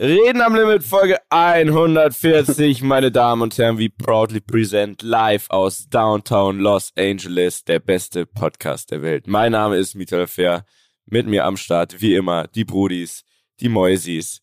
[0.00, 6.58] Reden am Limit Folge 140, meine Damen und Herren, wie proudly present live aus Downtown
[6.58, 9.26] Los Angeles, der beste Podcast der Welt.
[9.26, 10.64] Mein Name ist Michael Fair,
[11.04, 13.24] mit mir am Start, wie immer, die Brudis,
[13.60, 14.40] die Mäusis,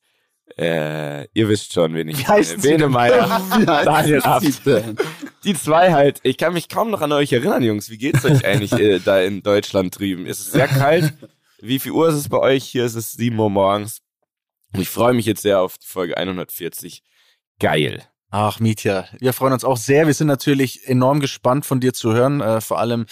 [0.60, 2.58] äh, ihr wisst schon, wen ich meine.
[2.62, 4.62] Bene Meyer, Daniel Abt.
[5.44, 6.20] Die zwei halt.
[6.22, 7.90] Ich kann mich kaum noch an euch erinnern, Jungs.
[7.90, 10.28] Wie geht's euch eigentlich äh, da in Deutschland drüben?
[10.28, 11.14] Ist es sehr kalt?
[11.60, 12.64] Wie viel Uhr ist es bei euch?
[12.66, 14.04] Hier ist es 7 Uhr morgens.
[14.74, 17.04] Und ich freue mich jetzt sehr auf die Folge 140.
[17.60, 18.04] Geil.
[18.30, 20.06] Ach, Mietja, wir freuen uns auch sehr.
[20.06, 23.06] Wir sind natürlich enorm gespannt von dir zu hören, äh, vor allem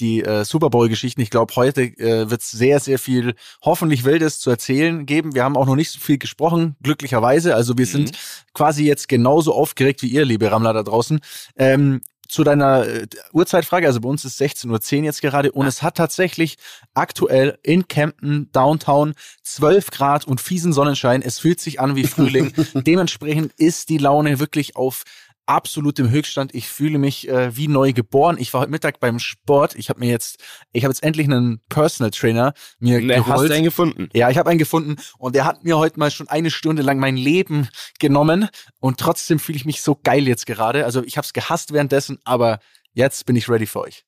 [0.00, 1.20] die äh, Super Bowl-Geschichten.
[1.20, 5.34] Ich glaube, heute äh, wird es sehr, sehr viel hoffentlich Wildes zu erzählen geben.
[5.34, 7.54] Wir haben auch noch nicht so viel gesprochen, glücklicherweise.
[7.54, 7.90] Also wir mhm.
[7.90, 8.18] sind
[8.54, 11.20] quasi jetzt genauso aufgeregt wie ihr, liebe Rammler da draußen.
[11.56, 12.00] Ähm,
[12.32, 15.98] zu deiner äh, Uhrzeitfrage, also bei uns ist 16.10 Uhr jetzt gerade und es hat
[15.98, 16.56] tatsächlich
[16.94, 21.20] aktuell in Camden, Downtown, 12 Grad und fiesen Sonnenschein.
[21.20, 22.54] Es fühlt sich an wie Frühling.
[22.74, 25.04] Dementsprechend ist die Laune wirklich auf
[25.46, 26.54] absolut im Höchststand.
[26.54, 28.36] Ich fühle mich äh, wie neu geboren.
[28.38, 29.74] Ich war heute Mittag beim Sport.
[29.76, 30.38] Ich habe mir jetzt,
[30.72, 33.26] ich habe jetzt endlich einen Personal Trainer mir nee, geholt.
[33.26, 34.08] Hast du einen gefunden?
[34.12, 36.98] Ja, ich habe einen gefunden und der hat mir heute mal schon eine Stunde lang
[36.98, 37.68] mein Leben
[37.98, 38.48] genommen
[38.80, 40.84] und trotzdem fühle ich mich so geil jetzt gerade.
[40.84, 42.60] Also ich habe es gehasst währenddessen, aber
[42.92, 44.04] jetzt bin ich ready für euch.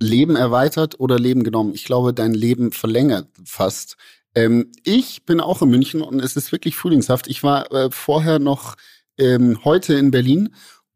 [0.00, 1.74] Leben erweitert oder Leben genommen?
[1.74, 3.96] Ich glaube, dein Leben verlängert fast.
[4.34, 7.26] Ähm, ich bin auch in München und es ist wirklich frühlingshaft.
[7.26, 8.76] Ich war äh, vorher noch
[9.18, 10.50] ähm, heute in Berlin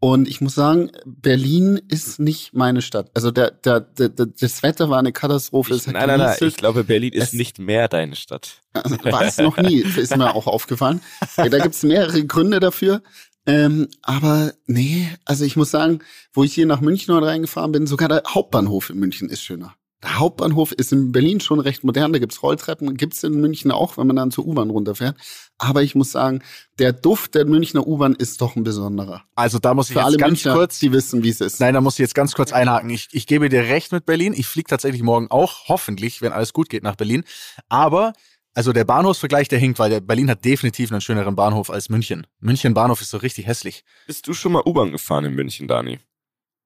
[0.05, 3.12] und ich muss sagen, Berlin ist nicht meine Stadt.
[3.15, 5.77] Also der, der, der, das Wetter war eine Katastrophe.
[5.77, 8.62] Ich, nein, nein, nein, ich glaube, Berlin ist es, nicht mehr deine Stadt.
[8.75, 11.00] War es noch nie, ist mir auch aufgefallen.
[11.37, 13.00] Da gibt es mehrere Gründe dafür.
[13.47, 16.00] Ähm, aber nee, also ich muss sagen,
[16.33, 19.77] wo ich hier nach München reingefahren bin, sogar der Hauptbahnhof in München ist schöner.
[20.03, 23.97] Der Hauptbahnhof ist in Berlin schon recht modern, da gibt's Rolltreppen, gibt's in München auch,
[23.97, 25.17] wenn man dann zur U-Bahn runterfährt.
[25.59, 26.42] Aber ich muss sagen,
[26.81, 29.22] der Duft der Münchner U-Bahn ist doch ein besonderer.
[29.36, 31.61] Also da muss ich Für jetzt alle ganz Münchner, kurz, die wissen, wie es ist.
[31.61, 32.91] Nein, da muss ich jetzt ganz kurz einhaken.
[32.91, 34.34] Ich, ich gebe dir recht mit Berlin.
[34.37, 37.22] Ich fliege tatsächlich morgen auch, hoffentlich, wenn alles gut geht, nach Berlin.
[37.69, 38.12] Aber
[38.55, 42.26] also der Bahnhofsvergleich, der hinkt, weil der Berlin hat definitiv einen schöneren Bahnhof als München.
[42.41, 43.84] München Bahnhof ist so richtig hässlich.
[44.06, 46.00] Bist du schon mal U-Bahn gefahren in München, Dani?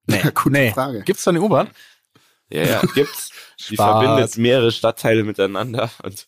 [0.07, 0.73] Nee, ja, gute nee.
[0.73, 1.03] Frage.
[1.03, 1.69] Gibt's da eine U-Bahn?
[2.51, 3.31] Ja, ja, gibt's.
[3.71, 6.27] Die verbindet mehrere Stadtteile miteinander und,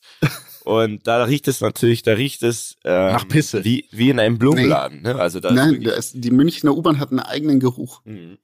[0.64, 3.64] und da riecht es natürlich, da riecht es ähm, nach Pisse.
[3.64, 5.02] Wie, wie in einem Blumenladen.
[5.02, 5.12] Nee.
[5.12, 5.20] Ne?
[5.20, 8.00] Also da Nein, ist die Münchner U-Bahn hat einen eigenen Geruch.
[8.04, 8.38] Mhm.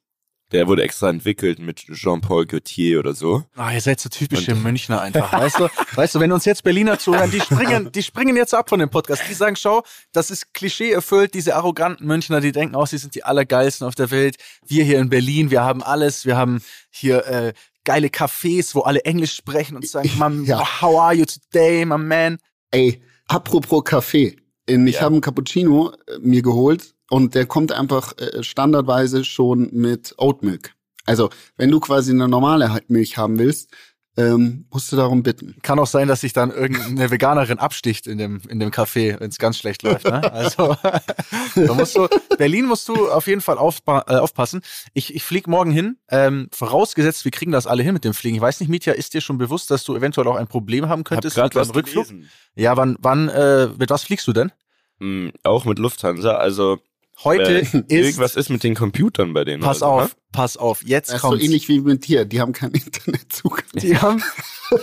[0.54, 3.42] Der wurde extra entwickelt mit Jean-Paul Gaultier oder so.
[3.56, 5.32] Ah, ihr seid so typische und Münchner einfach.
[5.32, 8.68] Weißt du, weißt du, wenn uns jetzt Berliner zuhören, die springen, die springen jetzt ab
[8.68, 9.24] von dem Podcast.
[9.28, 9.82] Die sagen, schau,
[10.12, 13.96] das ist Klischee erfüllt, diese arroganten Münchner, die denken auch, sie sind die allergeilsten auf
[13.96, 14.36] der Welt.
[14.64, 16.24] Wir hier in Berlin, wir haben alles.
[16.24, 20.80] Wir haben hier äh, geile Cafés, wo alle Englisch sprechen und sagen, man, ja.
[20.80, 22.38] how are you today, my man?
[22.70, 24.36] Ey, apropos Kaffee.
[24.66, 25.00] Ich ja.
[25.00, 30.74] habe einen Cappuccino äh, mir geholt und der kommt einfach äh, standardweise schon mit Oatmilk.
[31.06, 33.70] Also, wenn du quasi eine normale Milch haben willst,
[34.16, 35.54] ähm, musst du darum bitten.
[35.62, 39.30] Kann auch sein, dass sich dann irgendeine Veganerin absticht in dem, in dem Café, wenn
[39.30, 40.06] es ganz schlecht läuft.
[40.06, 40.32] Ne?
[40.32, 40.76] Also
[41.54, 44.62] da musst du, Berlin musst du auf jeden Fall aufpa äh, aufpassen.
[44.92, 48.34] Ich, ich flieg morgen hin, ähm, vorausgesetzt, wir kriegen das alle hin mit dem Fliegen.
[48.34, 51.04] Ich weiß nicht, Mietja, ist dir schon bewusst, dass du eventuell auch ein Problem haben
[51.04, 52.08] könntest mit deinem Rückflug?
[52.08, 52.28] Gelesen.
[52.56, 54.50] Ja, wann, wann, äh, mit was fliegst du denn?
[54.98, 56.80] Mm, auch mit Lufthansa, also
[57.22, 57.74] Heute äh, ist.
[57.74, 59.62] Irgendwas ist mit den Computern bei denen.
[59.62, 60.20] Pass auf, ne?
[60.32, 60.82] pass auf.
[60.84, 61.40] Jetzt das kommt.
[61.40, 62.24] so ähnlich wie mit dir.
[62.24, 63.64] Die haben keinen Internetzugang.
[63.74, 64.22] Die haben,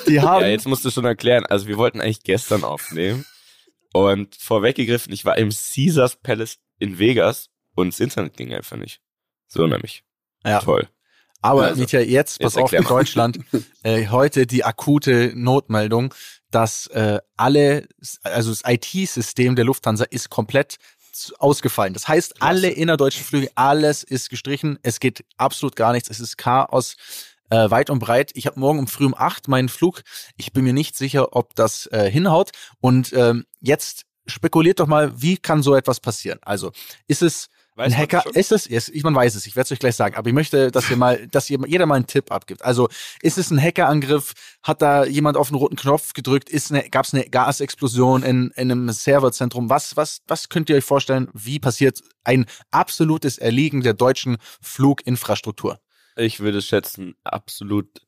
[0.08, 0.44] die haben.
[0.44, 1.46] Ja, jetzt musst du schon erklären.
[1.46, 3.26] Also wir wollten eigentlich gestern aufnehmen.
[3.94, 9.02] Und vorweggegriffen, ich war im Caesars Palace in Vegas und das Internet ging einfach nicht.
[9.48, 10.04] So nämlich.
[10.46, 10.60] Ja.
[10.60, 10.88] Toll.
[11.42, 13.40] Aber also, Mietja, jetzt, pass jetzt auf, in Deutschland,
[13.84, 16.14] äh, heute die akute Notmeldung,
[16.52, 17.88] dass äh, alle,
[18.24, 20.78] also das IT-System der Lufthansa ist komplett
[21.40, 21.94] ausgefallen.
[21.94, 22.50] Das heißt, Klasse.
[22.50, 24.80] alle innerdeutschen Flüge, alles ist gestrichen.
[24.84, 26.10] Es geht absolut gar nichts.
[26.10, 26.98] Es ist Chaos
[27.50, 28.32] äh, weit und breit.
[28.34, 30.04] Ich habe morgen um früh um acht meinen Flug.
[30.38, 32.52] Ich bin mir nicht sicher, ob das äh, hinhaut.
[32.80, 36.40] Und ähm, jetzt spekuliert doch mal, wie kann so etwas passieren?
[36.42, 36.72] Also
[37.08, 39.80] ist es Weiß ein Hacker ist es, yes, man weiß es, ich werde es euch
[39.80, 42.66] gleich sagen, aber ich möchte, dass ihr mal, dass ihr, jeder mal einen Tipp abgibt.
[42.66, 42.90] Also
[43.22, 44.34] ist es ein Hackerangriff?
[44.62, 46.50] Hat da jemand auf den roten Knopf gedrückt?
[46.50, 49.70] Ist eine, gab es eine Gasexplosion in, in einem Serverzentrum?
[49.70, 51.30] Was, was, was könnt ihr euch vorstellen?
[51.34, 55.80] Wie passiert ein absolutes Erliegen der deutschen Fluginfrastruktur?
[56.18, 58.02] Ich würde schätzen, absolut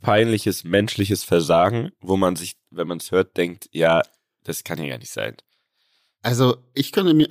[0.00, 4.02] peinliches menschliches Versagen, wo man sich, wenn man es hört, denkt, ja,
[4.42, 5.36] das kann ja gar nicht sein.
[6.22, 7.28] Also ich könnte mir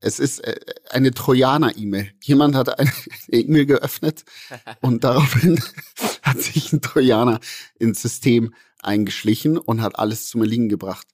[0.00, 0.58] es ist äh,
[0.90, 2.12] eine Trojaner-E-Mail.
[2.22, 2.92] Jemand hat eine
[3.28, 4.24] E-Mail geöffnet
[4.80, 5.62] und daraufhin
[6.22, 7.40] hat sich ein Trojaner
[7.78, 11.06] ins System eingeschlichen und hat alles zum Erliegen gebracht.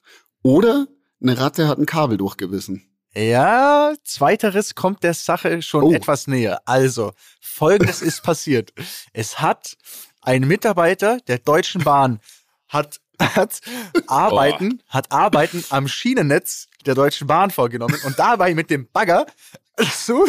[0.42, 0.86] Oder
[1.22, 2.90] eine Ratte hat ein Kabel durchgebissen.
[3.16, 5.92] Ja, zweiteres kommt der Sache schon oh.
[5.92, 6.60] etwas näher.
[6.66, 8.72] Also, folgendes ist passiert.
[9.12, 9.76] Es hat
[10.20, 12.20] ein Mitarbeiter der Deutschen Bahn
[12.66, 13.60] hat, hat
[14.08, 14.88] Arbeiten, oh.
[14.88, 19.26] hat Arbeiten am Schienennetz der Deutschen Bahn vorgenommen und dabei mit dem Bagger
[19.96, 20.24] so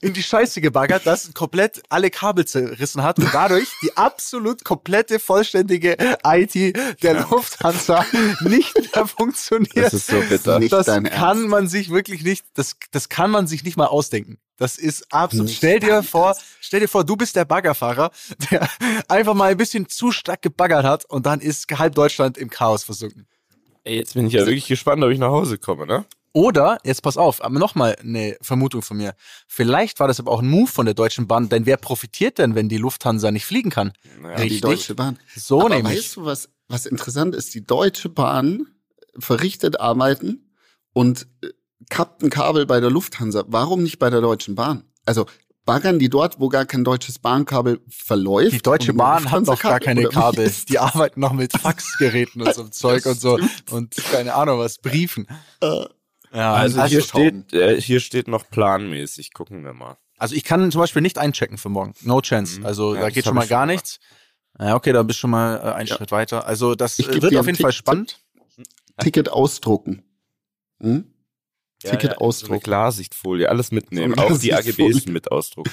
[0.00, 5.18] in die Scheiße gebaggert, dass komplett alle Kabel zerrissen hat und dadurch die absolut komplette,
[5.18, 6.54] vollständige IT
[7.02, 8.04] der Lufthansa
[8.40, 9.76] nicht mehr funktioniert.
[9.76, 10.60] Das ist so bitter.
[10.60, 11.48] Das kann Ernst.
[11.48, 14.38] man sich wirklich nicht, das, das kann man sich nicht mal ausdenken.
[14.56, 15.46] Das ist absolut.
[15.46, 18.10] Nicht stell dir vor, stell dir vor, du bist der Baggerfahrer,
[18.50, 18.68] der
[19.06, 22.82] einfach mal ein bisschen zu stark gebaggert hat und dann ist halb Deutschland im Chaos
[22.82, 23.28] versunken.
[23.88, 26.04] Ey, jetzt bin ich ja wirklich gespannt, ob ich nach Hause komme, ne?
[26.34, 29.14] Oder, jetzt pass auf, aber nochmal eine Vermutung von mir.
[29.46, 32.54] Vielleicht war das aber auch ein Move von der Deutschen Bahn, denn wer profitiert denn,
[32.54, 33.92] wenn die Lufthansa nicht fliegen kann?
[34.20, 34.56] Naja, Richtig.
[34.56, 35.18] Die Deutsche Bahn.
[35.34, 35.96] So aber nämlich.
[35.96, 37.54] Weißt du, was, was interessant ist?
[37.54, 38.66] Die Deutsche Bahn
[39.18, 40.52] verrichtet Arbeiten
[40.92, 41.48] und äh,
[41.88, 43.44] kappt ein Kabel bei der Lufthansa.
[43.46, 44.84] Warum nicht bei der Deutschen Bahn?
[45.06, 45.24] Also
[45.68, 48.52] baggern die dort, wo gar kein deutsches Bahnkabel verläuft?
[48.52, 50.50] Die Deutsche Bahn hat noch gar keine Kabel.
[50.66, 53.38] Die arbeiten noch mit Faxgeräten und so Zeug und so
[53.70, 55.26] und keine Ahnung was, Briefen.
[55.60, 55.84] Äh,
[56.32, 59.34] ja, also hier steht, äh, hier steht noch planmäßig.
[59.34, 59.98] Gucken wir mal.
[60.16, 61.92] Also ich kann zum Beispiel nicht einchecken für morgen.
[62.00, 62.60] No chance.
[62.60, 62.66] Mhm.
[62.66, 64.00] Also ja, da geht schon mal gar nichts.
[64.58, 65.96] Ja, okay, da bist du schon mal äh, einen ja.
[65.96, 66.46] Schritt weiter.
[66.46, 68.20] Also das wird auf jeden Fall spannend.
[68.98, 70.02] Ticket ausdrucken.
[70.80, 71.12] Hm?
[71.82, 72.48] Ja, Ticket ja, ausdrucken.
[72.48, 74.14] So eine Klarsichtfolie, alles mitnehmen.
[74.16, 75.70] So auch die AGBs mit ausdrucken.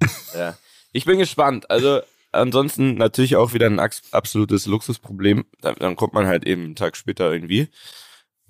[0.34, 0.56] ja.
[0.92, 1.70] Ich bin gespannt.
[1.70, 2.00] Also
[2.32, 5.44] ansonsten natürlich auch wieder ein absolutes Luxusproblem.
[5.60, 7.68] Dann, dann kommt man halt eben einen Tag später irgendwie.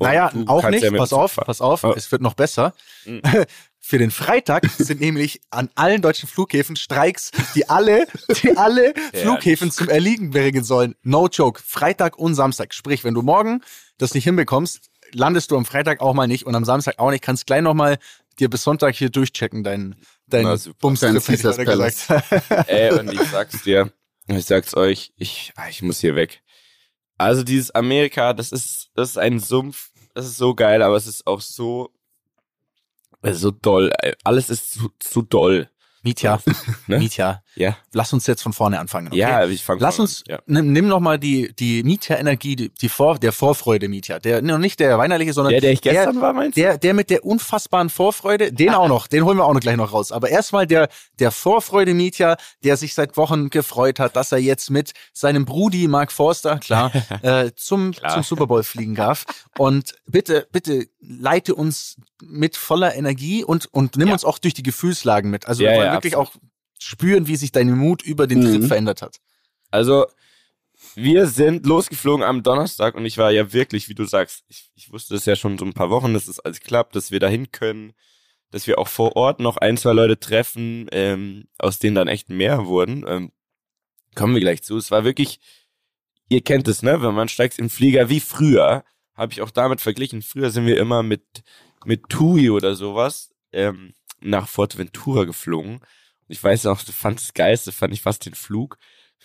[0.00, 0.84] Naja, auch nicht.
[0.84, 1.92] Ja pass auf, pass auf, oh.
[1.96, 2.74] es wird noch besser.
[3.04, 3.22] Mhm.
[3.80, 8.06] Für den Freitag sind nämlich an allen deutschen Flughäfen Streiks, die alle,
[8.42, 9.20] die alle ja.
[9.20, 10.94] Flughäfen zum Erliegen bringen sollen.
[11.02, 11.62] No joke.
[11.64, 12.74] Freitag und Samstag.
[12.74, 13.62] Sprich, wenn du morgen
[13.96, 17.22] das nicht hinbekommst, landest du am Freitag auch mal nicht und am Samstag auch nicht.
[17.22, 17.98] Kannst gleich nochmal
[18.38, 19.96] dir bis Sonntag hier durchchecken, dein,
[20.26, 20.44] dein
[20.80, 21.24] Bumstrip,
[21.66, 22.68] gesagt.
[22.68, 23.92] Ey, und ich sag's dir,
[24.28, 26.42] ich sag's euch, ich, ah, ich muss hier weg.
[27.16, 31.06] Also dieses Amerika, das ist, das ist ein Sumpf, das ist so geil, aber es
[31.06, 31.92] ist auch so,
[33.22, 33.92] so doll.
[34.22, 35.68] Alles ist zu, zu doll.
[36.02, 36.40] Mietja,
[36.86, 36.98] ne?
[36.98, 37.42] Mietja.
[37.58, 37.76] Ja.
[37.92, 39.08] Lass uns jetzt von vorne anfangen.
[39.08, 39.18] Okay?
[39.18, 40.38] Ja, ich fange Lass uns, ja.
[40.46, 44.20] nimm, nimm noch mal die, die Mietja-Energie, die, die Vor, der Vorfreude Mietja.
[44.20, 46.60] Der, noch nicht der weinerliche, sondern der, der ich gestern der, war, meinst du?
[46.60, 49.76] Der, der mit der unfassbaren Vorfreude, den auch noch, den holen wir auch noch gleich
[49.76, 50.12] noch raus.
[50.12, 50.88] Aber erstmal der,
[51.18, 55.88] der Vorfreude Mietja, der sich seit Wochen gefreut hat, dass er jetzt mit seinem Brudi
[55.88, 58.14] Mark Forster, klar, äh, zum, klar.
[58.14, 59.24] zum Super Bowl fliegen darf.
[59.56, 64.14] Und bitte, bitte leite uns mit voller Energie und, und nimm ja.
[64.14, 65.48] uns auch durch die Gefühlslagen mit.
[65.48, 66.42] Also ja, ja, wirklich absolut.
[66.42, 66.48] auch
[66.78, 68.66] spüren, wie sich dein Mut über den Tritt mhm.
[68.66, 69.20] verändert hat.
[69.70, 70.06] Also,
[70.94, 74.92] wir sind losgeflogen am Donnerstag und ich war ja wirklich, wie du sagst, ich, ich
[74.92, 77.50] wusste es ja schon so ein paar Wochen, dass es alles klappt, dass wir dahin
[77.50, 77.92] können,
[78.50, 82.30] dass wir auch vor Ort noch ein, zwei Leute treffen, ähm, aus denen dann echt
[82.30, 83.04] mehr wurden.
[83.06, 83.32] Ähm,
[84.14, 84.76] kommen wir gleich zu.
[84.76, 85.40] Es war wirklich,
[86.28, 87.02] ihr kennt es, ne?
[87.02, 88.84] Wenn man steigt im Flieger wie früher,
[89.14, 90.22] habe ich auch damit verglichen.
[90.22, 91.24] Früher sind wir immer mit,
[91.84, 95.80] mit TUI oder sowas ähm, nach Forteventura geflogen
[96.28, 98.78] ich weiß du fandest das Geilste, fand ich fast den Flug.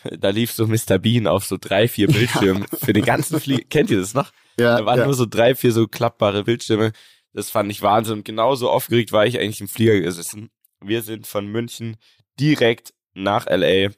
[0.04, 0.98] Da lief so Mr.
[0.98, 2.78] Bean auf so drei, vier Bildschirmen ja.
[2.78, 3.64] für den ganzen Flieger.
[3.70, 4.32] Kennt ihr das noch?
[4.58, 4.78] Ja.
[4.80, 5.06] Da waren ja.
[5.06, 6.92] nur so drei, vier so klappbare Bildschirme.
[7.34, 8.20] Das fand ich Wahnsinn.
[8.20, 10.50] Und genauso aufgeregt war ich eigentlich im Flieger gesessen.
[10.82, 11.98] Wir sind von München
[12.40, 13.92] direkt nach LA.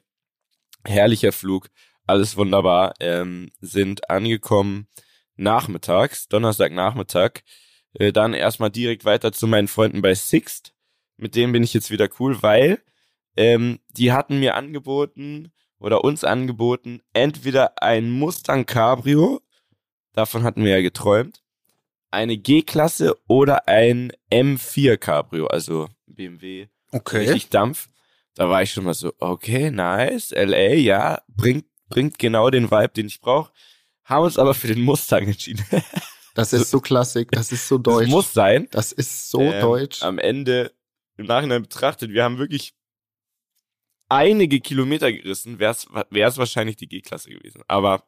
[0.83, 1.69] Herrlicher Flug.
[2.05, 2.93] Alles wunderbar.
[2.99, 4.87] Ähm, sind angekommen
[5.35, 7.41] nachmittags, Donnerstagnachmittag.
[7.93, 10.73] Äh, dann erstmal direkt weiter zu meinen Freunden bei Sixt.
[11.17, 12.81] Mit denen bin ich jetzt wieder cool, weil
[13.35, 19.41] ähm, die hatten mir angeboten oder uns angeboten, entweder ein Mustang Cabrio,
[20.13, 21.43] davon hatten wir ja geträumt,
[22.11, 26.67] eine G-Klasse oder ein M4 Cabrio, also BMW.
[26.91, 27.17] Okay.
[27.17, 27.89] Richtig Dampf.
[28.35, 32.89] Da war ich schon mal so, okay, nice, LA, ja, bringt, bringt genau den Vibe,
[32.89, 33.51] den ich brauche.
[34.03, 35.65] Haben uns aber für den Mustang entschieden.
[36.35, 38.07] Das ist so klassik, das ist so deutsch.
[38.07, 38.67] Das muss sein.
[38.71, 40.03] Das ist so ähm, deutsch.
[40.03, 40.73] Am Ende,
[41.15, 42.73] im Nachhinein betrachtet, wir haben wirklich
[44.09, 47.61] einige Kilometer gerissen, wäre es wahrscheinlich die G-Klasse gewesen.
[47.67, 48.03] Aber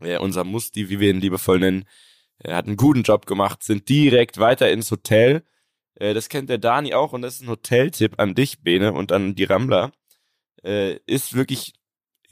[0.00, 1.84] äh, unser Musti, wie wir ihn liebevoll nennen,
[2.38, 5.42] er hat einen guten Job gemacht, sind direkt weiter ins Hotel.
[5.94, 9.12] Äh, das kennt der Dani auch und das ist ein Hoteltipp an dich, Bene, und
[9.12, 9.92] an die Rambler.
[10.62, 11.74] Äh, ist wirklich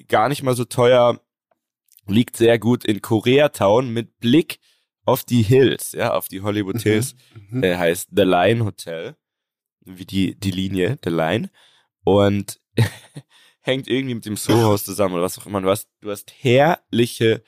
[0.09, 1.21] gar nicht mal so teuer,
[2.06, 4.59] liegt sehr gut in Koreatown mit Blick
[5.04, 7.14] auf die Hills, ja, auf die Hollywood mhm, Hills,
[7.49, 9.16] mhm, äh, heißt The Line Hotel,
[9.85, 11.50] wie die, die Linie, The Line.
[12.04, 12.61] Und
[13.61, 15.61] hängt irgendwie mit dem Soho-Haus zusammen oder was auch immer.
[15.61, 17.42] Du hast, du hast herrliche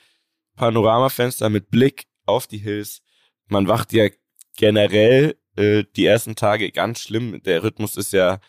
[0.56, 3.02] Panoramafenster mit Blick auf die Hills.
[3.47, 4.08] man wacht ja
[4.56, 7.42] generell äh, die ersten Tage ganz schlimm.
[7.44, 8.40] Der Rhythmus ist ja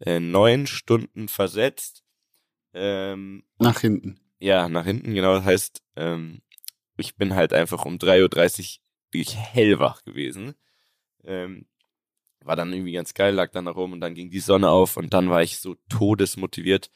[0.00, 2.04] äh, neun Stunden versetzt.
[2.72, 4.20] Ähm, nach hinten.
[4.38, 5.34] Ja, nach hinten, genau.
[5.34, 6.42] Das heißt, ähm,
[6.96, 10.54] ich bin halt einfach um 3.30 Uhr wirklich hellwach gewesen.
[11.24, 11.66] Ähm,
[12.46, 14.96] war dann irgendwie ganz geil, lag dann da rum und dann ging die Sonne auf
[14.96, 16.90] und dann war ich so todesmotiviert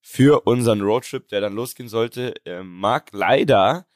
[0.00, 2.34] für unseren Roadtrip, der dann losgehen sollte.
[2.44, 3.86] Ähm, Marc leider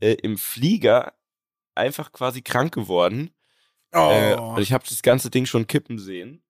[0.00, 1.14] äh, im Flieger
[1.74, 3.30] einfach quasi krank geworden.
[3.92, 4.56] Äh, oh.
[4.56, 6.42] Äh, ich habe das ganze Ding schon kippen sehen.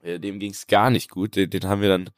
[0.00, 1.36] Äh, dem ging's gar nicht gut.
[1.36, 2.10] Den, den haben wir dann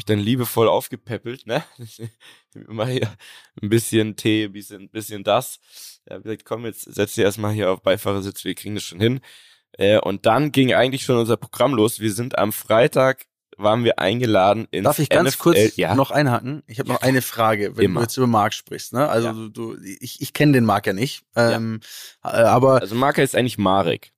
[0.00, 1.62] mich dann liebevoll aufgepäppelt, ne?
[2.54, 3.14] Immer hier
[3.60, 5.60] ein bisschen Tee, ein bisschen, bisschen das.
[6.08, 9.20] Hat gesagt, komm, jetzt setz dich erstmal hier auf Beifahrersitz, wir kriegen das schon hin.
[9.78, 12.00] Äh, und dann ging eigentlich schon unser Programm los.
[12.00, 13.26] Wir sind am Freitag
[13.62, 15.94] waren wir eingeladen ins Darf ich ganz NFL, kurz ja?
[15.94, 16.62] noch einhaken?
[16.66, 18.00] Ich habe noch eine Frage, wenn Immer.
[18.00, 18.92] du jetzt über Marc sprichst.
[18.92, 19.08] Ne?
[19.08, 19.32] Also ja.
[19.34, 21.24] du, du, ich, ich kenne den Marc ja nicht.
[21.36, 21.80] Ähm,
[22.24, 22.30] ja.
[22.30, 24.12] Äh, aber also Marc ist eigentlich Marek.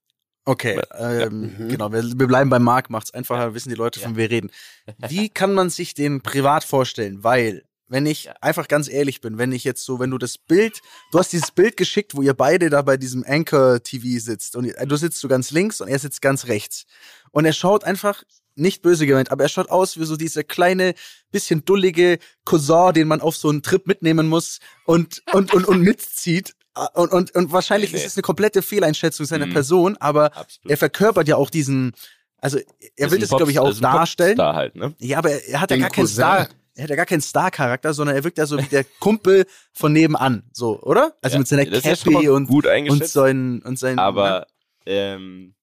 [0.45, 1.69] Okay, ähm, mhm.
[1.69, 1.93] genau.
[1.93, 4.51] Wir, wir bleiben bei Marc, macht's einfacher, wissen die Leute, von wir reden.
[4.97, 7.23] Wie kann man sich den privat vorstellen?
[7.23, 8.33] Weil wenn ich ja.
[8.41, 11.51] einfach ganz ehrlich bin, wenn ich jetzt so, wenn du das Bild, du hast dieses
[11.51, 15.27] Bild geschickt, wo ihr beide da bei diesem Anchor TV sitzt und du sitzt so
[15.27, 16.85] ganz links und er sitzt ganz rechts.
[17.31, 18.23] Und er schaut einfach,
[18.55, 20.93] nicht böse gemeint, aber er schaut aus wie so dieser kleine,
[21.31, 25.81] bisschen dullige Cousin, den man auf so einen Trip mitnehmen muss und, und, und, und
[25.81, 26.55] mitzieht.
[26.93, 28.03] Und, und, und wahrscheinlich nee, nee.
[28.03, 29.53] ist es eine komplette Fehleinschätzung seiner mhm.
[29.53, 30.71] Person, aber Absolut.
[30.71, 31.93] er verkörpert ja auch diesen,
[32.39, 32.59] also
[32.95, 34.39] er will das, glaube ich, auch darstellen.
[34.39, 34.95] Halt, ne?
[34.99, 38.15] Ja, aber er hat ja gar keinen Star er hat ja gar keinen Star-Charakter, sondern
[38.15, 41.15] er wirkt ja so wie der Kumpel von nebenan, so, oder?
[41.21, 43.99] Also ja, mit seiner Cappy und, gut und sein, und sein.
[43.99, 44.45] Aber, ne?
[44.85, 45.55] ähm,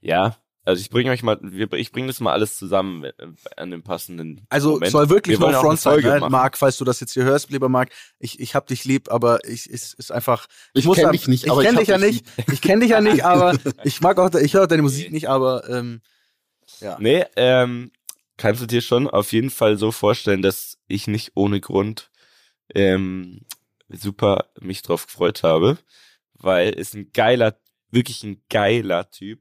[0.00, 0.36] ja,
[0.66, 1.38] also ich bringe euch mal,
[1.74, 3.12] ich bringe das mal alles zusammen äh,
[3.56, 4.44] an dem passenden.
[4.48, 4.90] Also Moment.
[4.90, 6.26] soll wirklich no front sein, ne?
[6.28, 7.90] Marc, falls du das jetzt hier hörst, lieber Marc.
[8.18, 10.48] Ich, ich hab dich lieb, aber ich ist, ist einfach.
[10.74, 12.26] Ich, ich kenne dich nicht, ich aber kenn ich dich ja nicht.
[12.52, 15.68] Ich kenne dich ja nicht, aber ich mag auch, ich höre deine Musik nicht, aber
[15.70, 16.00] ähm,
[16.80, 16.96] ja.
[16.98, 17.92] Nee, ähm,
[18.36, 22.10] kannst du dir schon auf jeden Fall so vorstellen, dass ich nicht ohne Grund
[22.74, 23.46] ähm,
[23.88, 25.78] super mich drauf gefreut habe,
[26.34, 27.58] weil es ein geiler,
[27.90, 29.40] wirklich ein geiler Typ.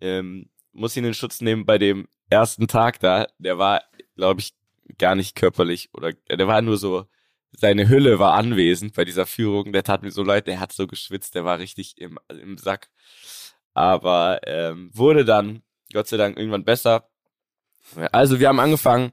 [0.00, 3.26] Ähm, muss ihn in Schutz nehmen bei dem ersten Tag da.
[3.38, 3.82] Der war,
[4.16, 4.54] glaube ich,
[4.98, 7.06] gar nicht körperlich oder der war nur so,
[7.52, 9.72] seine Hülle war anwesend bei dieser Führung.
[9.72, 12.88] Der tat mir so leid, der hat so geschwitzt, der war richtig im, im Sack.
[13.74, 15.62] Aber ähm, wurde dann,
[15.92, 17.11] Gott sei Dank, irgendwann besser
[18.12, 19.12] also wir haben angefangen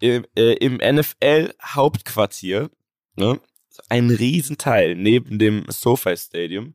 [0.00, 2.70] im, äh, im NFL-Hauptquartier,
[3.16, 3.40] ne?
[3.88, 6.74] ein Riesenteil neben dem SoFi Stadium.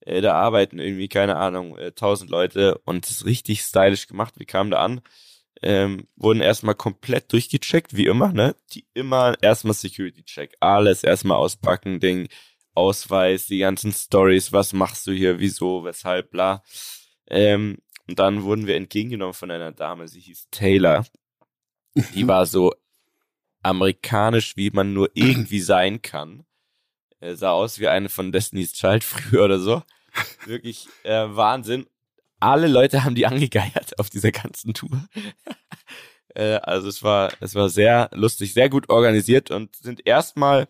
[0.00, 4.34] Äh, da arbeiten irgendwie, keine Ahnung, äh, 1000 Leute und es ist richtig stylisch gemacht.
[4.38, 5.00] Wir kamen da an,
[5.62, 8.54] ähm, wurden erstmal komplett durchgecheckt, wie immer, ne?
[8.72, 12.28] Die immer erstmal Security-Check, alles erstmal auspacken, Ding,
[12.74, 16.62] Ausweis, die ganzen Stories, was machst du hier, wieso, weshalb, bla.
[17.28, 21.04] Ähm, und dann wurden wir entgegengenommen von einer Dame, sie hieß Taylor.
[22.14, 22.74] Die war so
[23.62, 26.44] amerikanisch, wie man nur irgendwie sein kann.
[27.20, 29.82] Er sah aus wie eine von Destiny's Child früher oder so.
[30.46, 31.86] Wirklich äh, Wahnsinn.
[32.40, 35.06] Alle Leute haben die angegeiert auf dieser ganzen Tour.
[36.34, 40.68] äh, also es war, es war sehr lustig, sehr gut organisiert und sind erstmal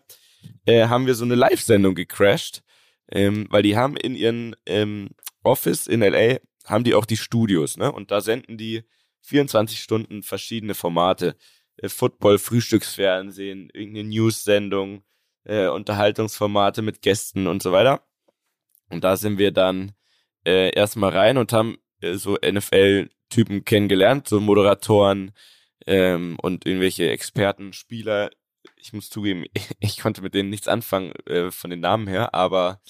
[0.65, 2.63] äh, haben wir so eine Live-Sendung gecrashed,
[3.11, 5.09] ähm, weil die haben in ihren ähm,
[5.43, 7.91] Office in LA haben die auch die Studios, ne?
[7.91, 8.83] Und da senden die
[9.21, 11.35] 24 Stunden verschiedene Formate.
[11.77, 15.03] Äh, Football, Frühstücksfernsehen, irgendeine News-Sendung,
[15.43, 18.03] äh, Unterhaltungsformate mit Gästen und so weiter.
[18.89, 19.93] Und da sind wir dann
[20.45, 25.31] äh, erstmal rein und haben äh, so NFL-Typen kennengelernt, so Moderatoren
[25.85, 28.31] ähm, und irgendwelche Experten, Spieler.
[28.77, 29.45] Ich muss zugeben,
[29.79, 32.81] ich konnte mit denen nichts anfangen äh, von den Namen her, aber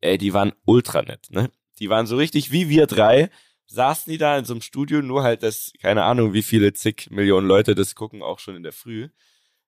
[0.00, 1.50] ey, die waren ultra nett, ne?
[1.78, 3.30] Die waren so richtig wie wir drei,
[3.66, 7.08] saßen die da in so einem Studio, nur halt das, keine Ahnung, wie viele zig
[7.10, 9.08] Millionen Leute das gucken, auch schon in der Früh.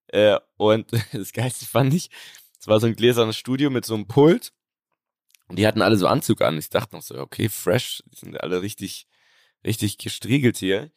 [0.09, 2.11] Äh, und das Geilste fand ich,
[2.59, 4.53] es war so ein gläsernes Studio mit so einem Pult.
[5.49, 6.59] Und die hatten alle so Anzug an.
[6.59, 9.07] Ich dachte noch so, okay, fresh, die sind alle richtig,
[9.65, 10.91] richtig gestriegelt hier.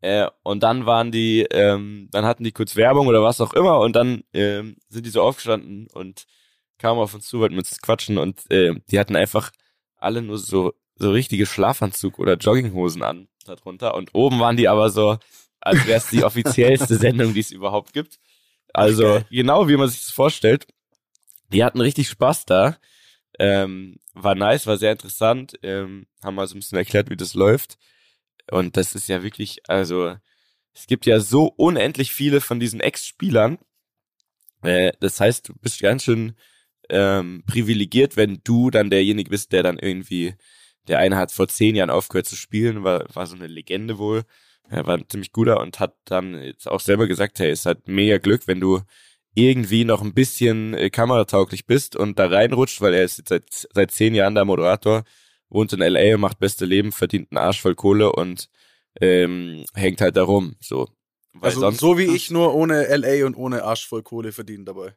[0.00, 3.78] Äh, und dann waren die, ähm, dann hatten die kurz Werbung oder was auch immer
[3.80, 6.26] und dann ähm, sind die so aufgestanden und
[6.78, 9.52] kamen auf uns zu, wollten mit uns quatschen und äh, die hatten einfach
[10.02, 13.94] alle nur so, so richtige Schlafanzug oder Jogginghosen an darunter.
[13.94, 15.18] Und oben waren die aber so,
[15.60, 18.18] als wäre es die offiziellste Sendung, die es überhaupt gibt.
[18.72, 19.24] Also okay.
[19.30, 20.66] genau wie man sich das vorstellt.
[21.52, 22.78] Die hatten richtig Spaß da.
[23.38, 25.58] Ähm, war nice, war sehr interessant.
[25.62, 27.78] Ähm, haben mal so ein bisschen erklärt, wie das läuft.
[28.50, 30.16] Und das ist ja wirklich, also
[30.74, 33.58] es gibt ja so unendlich viele von diesen Ex-Spielern.
[34.62, 36.34] Äh, das heißt, du bist ganz schön
[36.92, 40.34] ähm, privilegiert, wenn du dann derjenige bist, der dann irgendwie,
[40.86, 44.22] der eine hat vor zehn Jahren aufgehört zu spielen, war, war so eine Legende wohl.
[44.68, 47.88] Er war ein ziemlich guter und hat dann jetzt auch selber gesagt, hey, es hat
[47.88, 48.80] mega Glück, wenn du
[49.34, 53.68] irgendwie noch ein bisschen äh, kameratauglich bist und da reinrutscht, weil er ist jetzt seit,
[53.72, 55.04] seit zehn Jahren der Moderator,
[55.48, 58.50] wohnt in LA, macht beste Leben, verdient einen Arsch voll Kohle und
[59.00, 60.56] ähm, hängt halt da rum.
[60.60, 60.88] So.
[61.32, 64.94] Weil also so wie ich nur ohne LA und ohne Arsch voll Kohle verdienen dabei.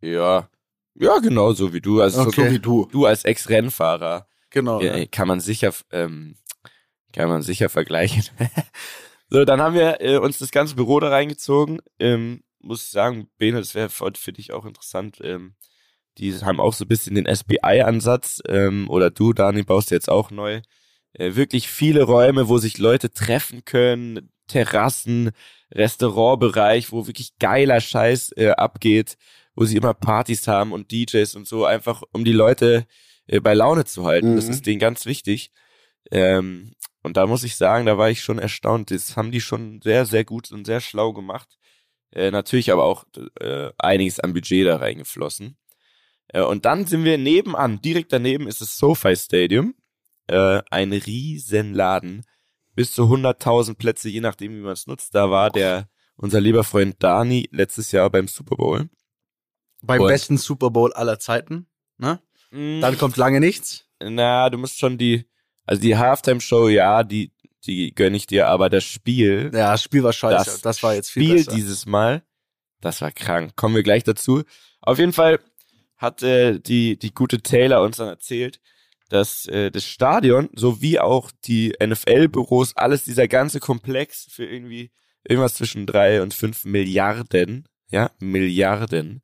[0.00, 0.50] Ja.
[0.98, 2.00] Ja, genau so wie du.
[2.00, 2.48] Also okay.
[2.48, 2.88] so wie du.
[2.90, 4.26] Du als Ex-Rennfahrer.
[4.50, 4.80] Genau.
[4.80, 5.06] Äh, ja.
[5.06, 6.36] Kann man sicher, ähm,
[7.12, 8.24] kann man sicher vergleichen.
[9.30, 11.80] so, dann haben wir äh, uns das ganze Büro da reingezogen.
[11.98, 15.18] Ähm, muss ich sagen, Bene, das wäre für, für dich auch interessant.
[15.22, 15.54] Ähm,
[16.18, 18.42] die haben auch so ein bisschen den SBI-Ansatz.
[18.48, 20.62] Ähm, oder du, Dani, baust jetzt auch neu.
[21.12, 24.30] Äh, wirklich viele Räume, wo sich Leute treffen können.
[24.46, 25.32] Terrassen,
[25.72, 29.16] Restaurantbereich, wo wirklich geiler Scheiß äh, abgeht,
[29.56, 32.86] wo sie immer Partys haben und DJs und so, einfach um die Leute
[33.26, 34.32] äh, bei Laune zu halten.
[34.32, 34.36] Mhm.
[34.36, 35.50] Das ist denen ganz wichtig.
[36.12, 38.90] Ähm, und da muss ich sagen, da war ich schon erstaunt.
[38.90, 41.58] Das haben die schon sehr, sehr gut und sehr schlau gemacht.
[42.12, 43.04] Äh, natürlich aber auch
[43.40, 45.56] äh, einiges an Budget da reingeflossen.
[46.28, 49.74] Äh, und dann sind wir nebenan, direkt daneben ist das SoFi Stadium.
[50.28, 52.24] Äh, ein riesen Laden
[52.74, 55.14] bis zu 100.000 Plätze, je nachdem, wie man es nutzt.
[55.14, 58.88] Da war der, unser lieber Freund Dani letztes Jahr beim Super Bowl.
[59.86, 61.66] Beim Und, besten Super Bowl aller Zeiten,
[61.98, 62.20] ne?
[62.50, 63.86] Mh, Dann kommt lange nichts.
[64.02, 65.26] Na, du musst schon die,
[65.64, 67.32] also die Halftime-Show, ja, die,
[67.66, 69.50] die gönne ich dir, aber das Spiel.
[69.52, 70.50] Ja, das Spiel war scheiße.
[70.50, 71.52] Das, das war jetzt viel Spiel besser.
[71.52, 72.22] dieses Mal,
[72.80, 73.56] das war krank.
[73.56, 74.42] Kommen wir gleich dazu.
[74.80, 75.40] Auf jeden Fall
[75.96, 78.60] hat äh, die, die gute Taylor uns dann erzählt,
[79.08, 84.90] dass äh, das Stadion sowie auch die NFL-Büros, alles dieser ganze Komplex für irgendwie
[85.24, 89.22] irgendwas zwischen drei und fünf Milliarden, ja, Milliarden,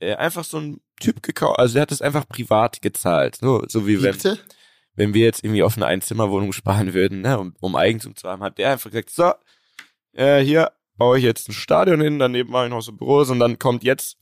[0.00, 3.86] äh, einfach so ein Typ gekauft, also der hat das einfach privat gezahlt, so, so
[3.86, 4.18] wie wenn,
[4.94, 8.42] wenn wir jetzt irgendwie auf eine Einzimmerwohnung sparen würden, ne, um, um Eigentum zu haben,
[8.42, 9.32] hat der einfach gesagt, so,
[10.12, 13.38] äh, hier baue ich jetzt ein Stadion hin, daneben mache ich noch so Büros und
[13.38, 14.18] dann kommt jetzt,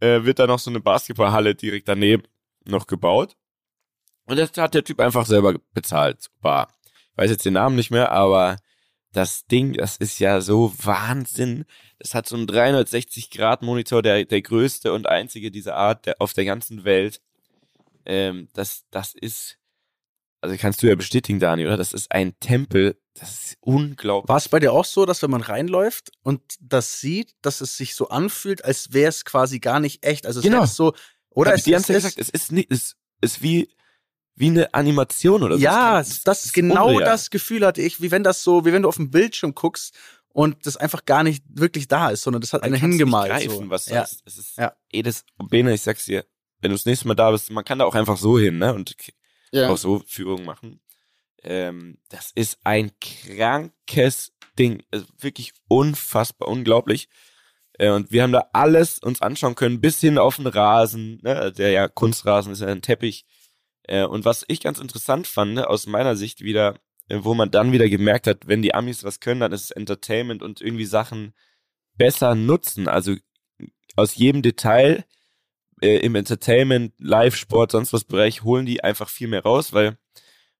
[0.00, 2.22] äh, wird da noch so eine Basketballhalle direkt daneben
[2.64, 3.36] noch gebaut.
[4.26, 6.30] Und das hat der Typ einfach selber bezahlt.
[6.40, 8.56] War, ich weiß jetzt den Namen nicht mehr, aber
[9.12, 11.64] das Ding, das ist ja so Wahnsinn.
[12.04, 16.44] Das hat so einen 360-Grad-Monitor, der, der größte und einzige dieser Art der, auf der
[16.44, 17.22] ganzen Welt.
[18.04, 19.56] Ähm, das, das ist,
[20.42, 21.78] also kannst du ja bestätigen, Dani, oder?
[21.78, 24.28] Das ist ein Tempel, das ist unglaublich.
[24.28, 27.78] War es bei dir auch so, dass wenn man reinläuft und das sieht, dass es
[27.78, 30.26] sich so anfühlt, als wäre es quasi gar nicht echt?
[30.26, 30.64] Also es genau.
[30.64, 30.92] ist so,
[31.30, 31.52] oder?
[31.52, 33.70] Hab es, die ganze Zeit gesagt, es ist nicht, es ist wie,
[34.34, 35.62] wie eine Animation oder so.
[35.62, 37.04] Ja, das, das, ist genau unreal.
[37.06, 39.94] das Gefühl hatte ich, wie wenn das so, wie wenn du auf dem Bildschirm guckst
[40.34, 43.32] und das einfach gar nicht wirklich da ist, sondern das hat eine hingemalt.
[43.32, 43.70] Nicht greifen, so.
[43.70, 44.00] was ja.
[44.00, 44.22] das ist.
[44.26, 44.76] Es ist ja.
[44.92, 46.26] eh das, Bene, ich sag's dir,
[46.60, 48.74] wenn du das nächste Mal da bist, man kann da auch einfach so hin, ne?
[48.74, 48.94] Und
[49.52, 49.70] ja.
[49.70, 50.80] auch so Führungen machen.
[51.42, 54.82] Ähm, das ist ein krankes Ding.
[54.90, 57.08] Also wirklich unfassbar, unglaublich.
[57.78, 61.52] Äh, und wir haben da alles uns anschauen können, bis hin auf den Rasen, ne?
[61.52, 63.24] der ja Kunstrasen ist ja ein Teppich,
[63.84, 67.72] äh, und was ich ganz interessant fand, ne, aus meiner Sicht wieder, wo man dann
[67.72, 71.34] wieder gemerkt hat, wenn die Amis was können, dann ist es Entertainment und irgendwie Sachen
[71.96, 72.88] besser nutzen.
[72.88, 73.14] Also
[73.96, 75.04] aus jedem Detail
[75.80, 79.98] äh, im Entertainment, Live-Sport, sonst was Bereich holen die einfach viel mehr raus, weil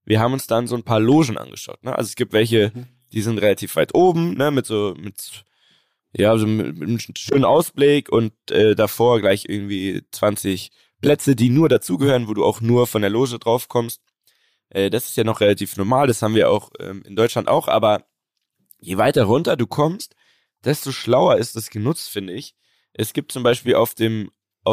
[0.04, 1.82] wir haben uns dann so ein paar Logen angeschaut.
[1.82, 1.96] Ne?
[1.96, 2.86] Also es gibt welche, mhm.
[3.12, 5.44] die sind relativ weit oben, ne, mit so mit
[6.16, 11.50] ja, so mit, mit einem schönen Ausblick und äh, davor gleich irgendwie 20 Plätze, die
[11.50, 14.00] nur dazugehören, wo du auch nur von der Loge drauf kommst.
[14.74, 17.68] Äh, das ist ja noch relativ normal, das haben wir auch ähm, in Deutschland auch,
[17.68, 18.04] aber
[18.78, 20.14] je weiter runter du kommst,
[20.64, 22.54] desto schlauer ist das genutzt, finde ich.
[22.92, 24.30] Es gibt zum Beispiel auf dem,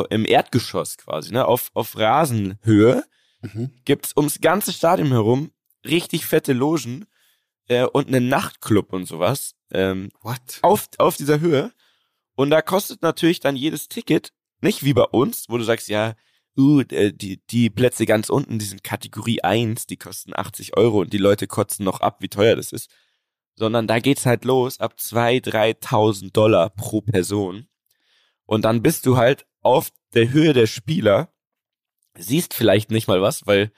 [0.10, 3.04] im Erdgeschoss quasi, ne, auf, auf Rasenhöhe,
[3.42, 3.72] mhm.
[3.86, 5.52] gibt's ums ganze Stadion herum
[5.86, 7.06] richtig fette Logen
[7.68, 9.56] äh, und einen Nachtclub und sowas.
[9.72, 10.60] Ähm, What?
[10.62, 11.72] Auf, auf dieser Höhe.
[12.36, 16.16] Und da kostet natürlich dann jedes Ticket nicht wie bei uns, wo du sagst, ja,
[16.58, 21.02] uh, äh, die, die Plätze ganz unten, die sind Kategorie 1, die kosten 80 Euro
[21.02, 22.90] und die Leute kotzen noch ab, wie teuer das ist.
[23.56, 27.68] Sondern da geht's halt los ab 2.000, 3.000 Dollar pro Person.
[28.46, 31.34] Und dann bist du halt auf der Höhe der Spieler,
[32.18, 33.72] siehst vielleicht nicht mal was, weil,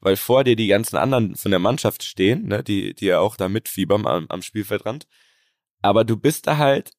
[0.00, 3.36] weil vor dir die ganzen anderen von der Mannschaft stehen, ne, die, die ja auch
[3.36, 5.06] da mitfiebern am, am Spielfeldrand.
[5.82, 6.92] Aber du bist da halt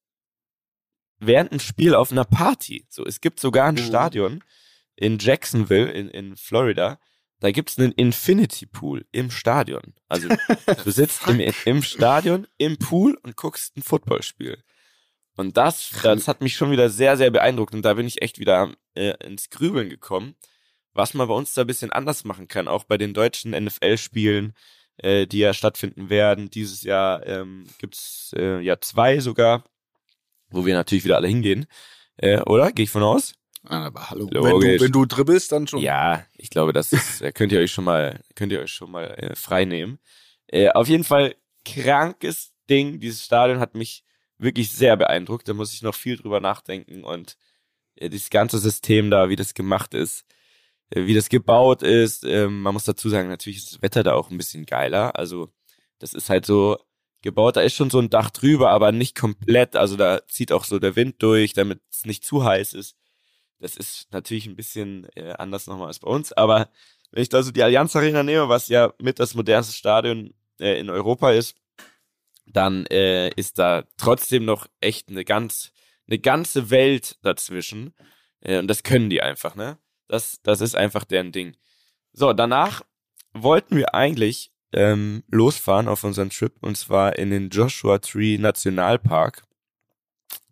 [1.19, 2.85] während ein Spiel auf einer Party.
[2.89, 3.85] So, es gibt sogar ein mhm.
[3.85, 4.43] Stadion
[4.95, 6.99] in Jacksonville in, in Florida.
[7.39, 9.95] Da gibt's einen Infinity Pool im Stadion.
[10.07, 10.29] Also
[10.83, 14.63] du sitzt im, im Stadion, im Pool und guckst ein Footballspiel.
[15.37, 17.73] Und das, das hat mich schon wieder sehr, sehr beeindruckt.
[17.73, 20.35] Und da bin ich echt wieder äh, ins Grübeln gekommen,
[20.93, 24.53] was man bei uns da ein bisschen anders machen kann, auch bei den deutschen NFL-Spielen,
[24.97, 26.51] äh, die ja stattfinden werden.
[26.51, 29.63] Dieses Jahr ähm, gibt's äh, ja zwei sogar,
[30.49, 31.65] wo wir natürlich wieder alle hingehen.
[32.17, 32.71] Äh, oder?
[32.71, 33.33] Gehe ich von aus?
[33.63, 34.27] Ah, aber hallo.
[34.31, 35.81] Wenn du, wenn du dribbelst, dann schon.
[35.81, 39.05] Ja, ich glaube, das ist, könnt ihr euch schon mal, könnt ihr euch schon mal
[39.11, 39.99] äh, frei nehmen.
[40.47, 42.99] Äh, auf jeden Fall krankes Ding.
[42.99, 44.03] Dieses Stadion hat mich
[44.37, 45.47] wirklich sehr beeindruckt.
[45.47, 47.37] Da muss ich noch viel drüber nachdenken und
[47.95, 50.25] äh, dieses ganze System da, wie das gemacht ist,
[50.89, 52.23] äh, wie das gebaut ist.
[52.23, 55.15] Ähm, man muss dazu sagen, natürlich ist das Wetter da auch ein bisschen geiler.
[55.17, 55.49] Also
[55.99, 56.77] das ist halt so
[57.21, 59.75] gebaut, da ist schon so ein Dach drüber, aber nicht komplett.
[59.75, 62.95] Also da zieht auch so der Wind durch, damit es nicht zu heiß ist.
[63.61, 66.69] Das ist natürlich ein bisschen äh, anders nochmal als bei uns, aber
[67.11, 70.79] wenn ich da so die Allianz Arena nehme, was ja mit das modernste Stadion äh,
[70.79, 71.55] in Europa ist,
[72.45, 75.71] dann äh, ist da trotzdem noch echt eine ganz
[76.07, 77.93] eine ganze Welt dazwischen
[78.41, 79.77] äh, und das können die einfach, ne?
[80.07, 81.55] Das das ist einfach deren Ding.
[82.13, 82.81] So, danach
[83.33, 89.43] wollten wir eigentlich ähm, losfahren auf unseren Trip und zwar in den Joshua Tree Nationalpark.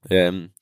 [0.10, 0.54] Ähm,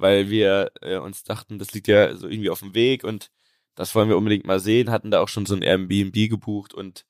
[0.00, 3.30] weil wir äh, uns dachten, das liegt ja so irgendwie auf dem Weg und
[3.74, 7.06] das wollen wir unbedingt mal sehen, hatten da auch schon so ein Airbnb gebucht und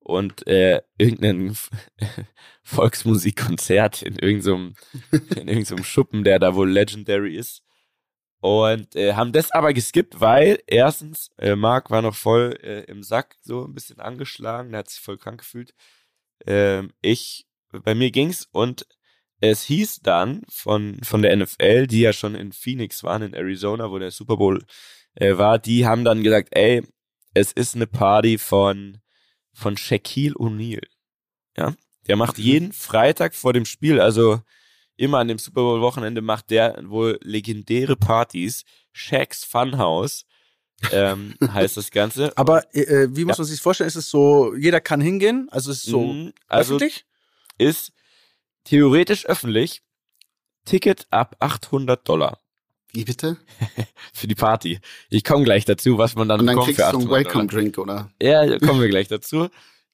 [0.00, 1.56] und äh, irgendein
[2.62, 4.74] Volksmusikkonzert in irgendeinem
[5.36, 7.62] in irgendeinem Schuppen, der da wohl legendary ist.
[8.40, 13.02] Und äh, haben das aber geskippt, weil erstens, äh, Marc war noch voll äh, im
[13.02, 15.74] Sack, so ein bisschen angeschlagen, der hat sich voll krank gefühlt.
[16.46, 18.86] Ähm, ich, bei mir ging's und
[19.50, 23.90] es hieß dann von, von der NFL, die ja schon in Phoenix waren, in Arizona,
[23.90, 24.64] wo der Super Bowl
[25.14, 26.82] äh, war, die haben dann gesagt, ey,
[27.34, 28.98] es ist eine Party von
[29.52, 30.82] von Shaquille O'Neal.
[31.56, 31.74] Ja,
[32.08, 34.40] der macht jeden Freitag vor dem Spiel, also
[34.96, 38.64] immer an dem Super Bowl Wochenende macht der wohl legendäre Partys.
[38.92, 40.24] Shaq's Funhouse
[40.90, 42.36] ähm, heißt das Ganze.
[42.36, 43.42] Aber äh, äh, wie muss ja.
[43.42, 43.88] man sich vorstellen?
[43.88, 45.48] Ist es so, jeder kann hingehen?
[45.50, 47.04] Also ist es so mhm, also öffentlich?
[47.58, 47.92] Ist
[48.64, 49.82] theoretisch öffentlich.
[50.64, 52.38] Ticket ab 800 Dollar.
[52.92, 53.36] Wie bitte?
[54.12, 54.80] für die Party.
[55.10, 58.10] Ich komme gleich dazu, was man dann Und dann kriegst du einen Welcome-Drink, oder?
[58.22, 59.48] Ja, kommen wir gleich dazu.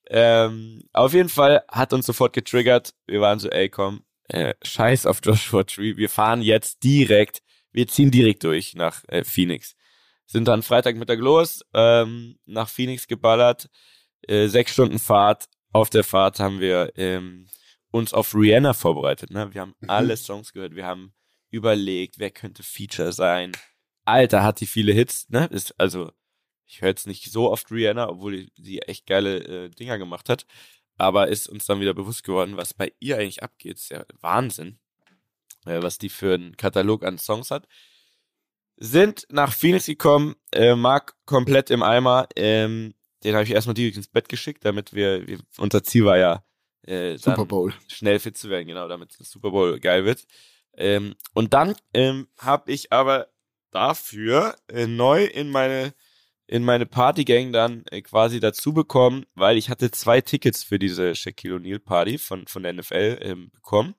[0.09, 2.95] Ähm, auf jeden Fall hat uns sofort getriggert.
[3.07, 5.97] Wir waren so, ey, komm, äh, scheiß auf Joshua Tree.
[5.97, 9.77] Wir fahren jetzt direkt, wir ziehen direkt durch nach äh, Phoenix.
[10.27, 13.69] Sind dann Freitagmittag los, ähm, nach Phoenix geballert,
[14.29, 15.47] äh, sechs Stunden Fahrt.
[15.73, 17.47] Auf der Fahrt haben wir ähm,
[17.91, 19.31] uns auf Rihanna vorbereitet.
[19.31, 19.53] Ne?
[19.53, 19.91] Wir haben mhm.
[19.91, 20.75] alle Songs gehört.
[20.75, 21.13] Wir haben
[21.51, 23.53] überlegt, wer könnte Feature sein.
[24.05, 25.47] Alter, hat die viele Hits, ne?
[25.47, 26.13] Ist, also,
[26.67, 30.47] ich höre jetzt nicht so oft Rihanna, obwohl sie echt geile äh, Dinger gemacht hat.
[30.97, 33.79] Aber ist uns dann wieder bewusst geworden, was bei ihr eigentlich abgeht.
[33.79, 34.79] Ist ja Wahnsinn,
[35.67, 37.67] äh, was die für einen Katalog an Songs hat.
[38.77, 42.29] Sind nach Phoenix gekommen, äh, Marc komplett im Eimer.
[42.37, 46.17] Ähm, den habe ich erstmal direkt ins Bett geschickt, damit wir, wir unser Ziel war
[46.17, 46.45] ja,
[46.83, 47.73] äh, Super Bowl.
[47.89, 50.27] schnell fit zu werden, genau, damit das Super Bowl geil wird.
[50.77, 53.29] Ähm, und dann ähm, habe ich aber
[53.71, 55.95] dafür äh, neu in meine
[56.47, 61.15] in meine Partygang dann äh, quasi dazu bekommen, weil ich hatte zwei Tickets für diese
[61.15, 63.95] Shaquille O'Neal Party von von der NFL ähm, bekommen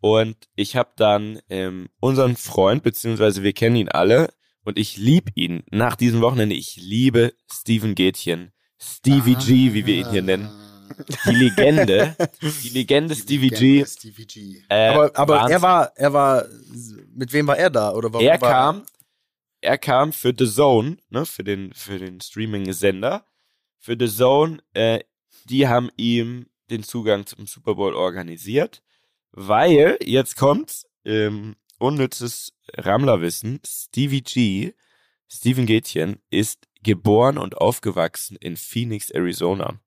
[0.00, 5.30] und ich habe dann ähm, unseren Freund beziehungsweise wir kennen ihn alle und ich lieb
[5.34, 6.54] ihn nach diesem Wochenende.
[6.54, 10.63] Ich liebe Steven Gätchen, Stevie ah, G, wie wir ihn hier nennen
[11.26, 12.16] die Legende,
[12.62, 13.84] die Legende Stevie G.
[13.86, 14.62] Stevie G.
[14.68, 16.46] Äh, aber aber er war, er war,
[17.14, 18.86] mit wem war er da oder warum Er war kam,
[19.60, 23.24] er kam für The Zone, ne, für den für den Streaming-Sender,
[23.78, 24.58] für The Zone.
[24.72, 25.00] Äh,
[25.44, 28.82] die haben ihm den Zugang zum Super Bowl organisiert,
[29.32, 33.60] weil jetzt kommt ähm, unnützes Rammlerwissen.
[33.66, 34.72] Stevie G,
[35.28, 39.80] Steven Gätchen, ist geboren und aufgewachsen in Phoenix, Arizona.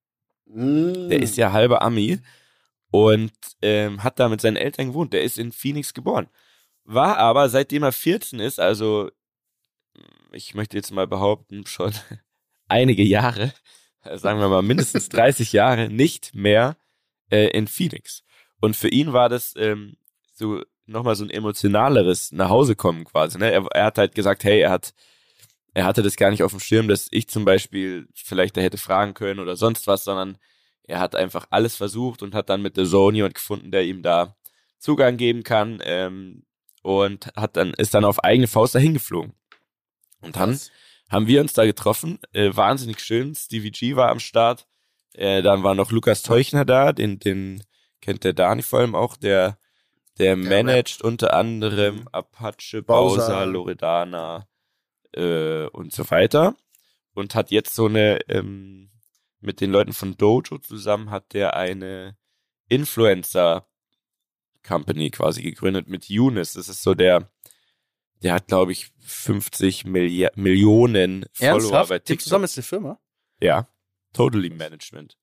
[0.49, 1.09] Mm.
[1.09, 2.19] Der ist ja halber Ami
[2.91, 3.31] und
[3.61, 5.13] ähm, hat da mit seinen Eltern gewohnt.
[5.13, 6.27] Der ist in Phoenix geboren.
[6.83, 9.11] War aber, seitdem er 14 ist, also
[10.31, 11.91] ich möchte jetzt mal behaupten, schon
[12.67, 13.53] einige Jahre,
[14.15, 16.77] sagen wir mal mindestens 30 Jahre, nicht mehr
[17.29, 18.23] äh, in Phoenix.
[18.59, 19.97] Und für ihn war das ähm,
[20.33, 23.37] so nochmal so ein emotionaleres Nachhausekommen quasi.
[23.37, 23.51] Ne?
[23.51, 24.93] Er, er hat halt gesagt, hey, er hat
[25.73, 28.77] er hatte das gar nicht auf dem Schirm, dass ich zum Beispiel vielleicht da hätte
[28.77, 30.37] fragen können oder sonst was, sondern
[30.83, 34.01] er hat einfach alles versucht und hat dann mit The Zone jemand gefunden, der ihm
[34.01, 34.35] da
[34.79, 36.45] Zugang geben kann ähm,
[36.81, 39.33] und hat dann ist dann auf eigene Faust dahin geflogen.
[40.21, 40.71] Und dann Was?
[41.09, 43.35] haben wir uns da getroffen, äh, wahnsinnig schön.
[43.35, 44.67] Stevie G war am Start,
[45.13, 47.63] äh, dann war noch Lukas Teuchner da, den den
[48.01, 49.57] kennt der Dani vor allem auch, der
[50.17, 51.07] Der, der managt Rap.
[51.07, 52.07] unter anderem mhm.
[52.11, 54.47] Apache, Bowser, Bowser Loredana
[55.17, 56.55] äh, und so weiter.
[57.13, 58.91] Und hat jetzt so eine, ähm,
[59.39, 62.17] mit den Leuten von Dojo zusammen hat der eine
[62.69, 63.67] Influencer
[64.63, 66.53] Company quasi gegründet mit Younes.
[66.53, 67.31] Das ist so der,
[68.21, 71.89] der hat, glaube ich, 50 Milli Millionen Follower Ernsthaft?
[71.89, 72.23] bei TikTok.
[72.23, 72.99] zusammen ist eine Firma?
[73.39, 73.67] Ja.
[74.13, 75.17] Totally Management.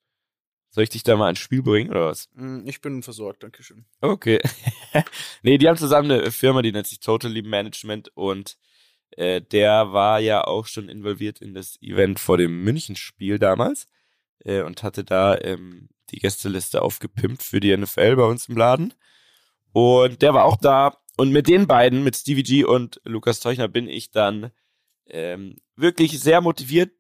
[0.71, 2.29] Soll ich dich da mal ins Spiel bringen oder was?
[2.35, 3.85] Mm, ich bin versorgt, danke schön.
[4.01, 4.41] Okay.
[5.43, 8.59] nee, die haben zusammen eine Firma, die nennt sich Totally Management und
[9.17, 13.87] äh, der war ja auch schon involviert in das Event vor dem Münchenspiel damals
[14.41, 18.95] äh, und hatte da ähm, die Gästeliste aufgepimpt für die NFL bei uns im Laden.
[19.73, 20.99] Und der war auch da.
[21.17, 24.51] Und mit den beiden, mit Stevie G und Lukas Teuchner, bin ich dann
[25.07, 26.93] ähm, wirklich sehr motiviert,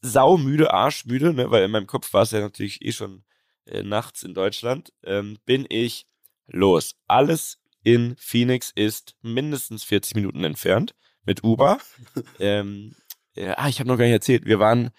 [0.00, 3.24] saumüde, arschmüde, ne, weil in meinem Kopf war es ja natürlich eh schon
[3.66, 6.06] äh, nachts in Deutschland, ähm, bin ich
[6.46, 6.96] los.
[7.06, 11.78] Alles in Phoenix ist mindestens 40 Minuten entfernt mit Uber.
[12.40, 12.94] ähm,
[13.34, 14.44] ja, ah, ich habe noch gar nicht erzählt.
[14.44, 14.90] Wir waren,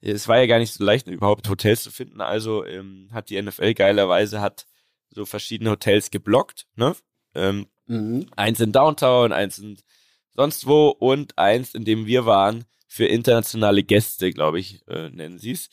[0.00, 2.20] es war ja gar nicht so leicht, überhaupt Hotels zu finden.
[2.20, 4.66] Also ähm, hat die NFL geilerweise hat
[5.10, 6.66] so verschiedene Hotels geblockt.
[6.76, 6.94] Ne?
[7.34, 8.26] Ähm, mhm.
[8.36, 9.78] Eins in Downtown, eins in
[10.34, 15.38] sonst wo und eins, in dem wir waren, für internationale Gäste, glaube ich, äh, nennen
[15.38, 15.68] sie es.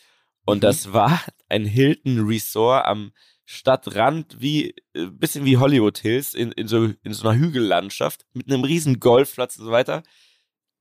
[0.46, 0.62] Und mhm.
[0.62, 3.12] das war ein Hilton Resort am
[3.50, 8.52] Stadtrand, wie äh, bisschen wie Hollywood Hills, in, in, so, in so einer Hügellandschaft, mit
[8.52, 10.04] einem riesen Golfplatz und so weiter.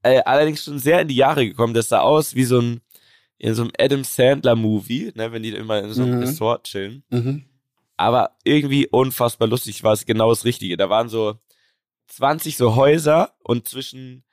[0.02, 1.74] Äh, allerdings schon sehr in die Jahre gekommen.
[1.74, 2.80] Das sah aus wie so ein,
[3.38, 6.22] in so einem Adam Sandler-Movie, ne, wenn die immer in so einem mhm.
[6.22, 7.04] Resort chillen.
[7.08, 7.44] Mhm.
[7.96, 10.76] Aber irgendwie unfassbar lustig war es genau das Richtige.
[10.76, 11.38] Da waren so
[12.08, 14.24] 20 so Häuser und zwischen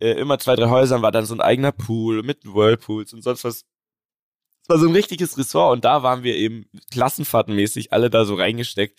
[0.00, 3.44] äh, immer zwei, drei Häusern war dann so ein eigener Pool mit Whirlpools und sonst
[3.44, 3.66] was.
[4.64, 8.34] Es war so ein richtiges Ressort und da waren wir eben klassenfahrtenmäßig alle da so
[8.34, 8.98] reingesteckt.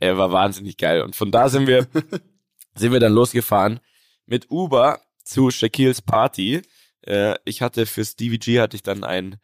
[0.00, 1.00] Er war wahnsinnig geil.
[1.00, 1.86] Und von da sind wir,
[2.74, 3.80] sind wir dann losgefahren
[4.26, 6.60] mit Uber zu Shaquilles Party.
[7.06, 9.40] Äh, ich hatte für Stevie G hatte ich dann ein,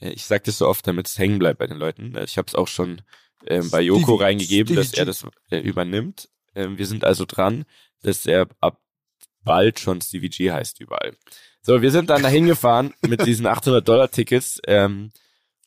[0.00, 2.16] äh, ich sag das so oft, damit es hängen bleibt bei den Leuten.
[2.16, 3.02] Äh, ich habe es auch schon
[3.44, 6.28] äh, bei Joko reingegeben, Stevie dass er das übernimmt.
[6.56, 7.66] Ähm, wir sind also dran,
[8.02, 8.80] dass er ab
[9.44, 11.16] bald schon CVG heißt überall.
[11.66, 15.12] So, wir sind dann dahin gefahren mit diesen 800 Dollar Tickets ähm,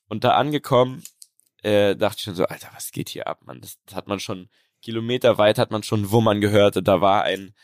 [0.08, 1.02] und da angekommen,
[1.64, 3.62] äh, dachte ich schon so, Alter, was geht hier ab, man?
[3.62, 4.48] Das, das hat man schon
[4.84, 6.88] kilometerweit hat man schon Wummern gehört.
[6.88, 7.56] Da war ein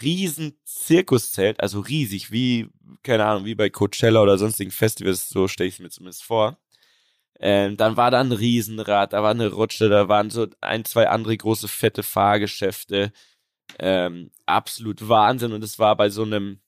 [0.00, 2.68] riesen Zirkuszelt, also riesig, wie,
[3.02, 6.58] keine Ahnung, wie bei Coachella oder sonstigen Festivals, so stelle ich es mir zumindest vor.
[7.40, 11.08] Ähm, dann war da ein Riesenrad, da war eine Rutsche, da waren so ein, zwei
[11.08, 13.12] andere große fette Fahrgeschäfte.
[13.80, 15.52] Ähm, absolut Wahnsinn.
[15.52, 16.60] Und es war bei so einem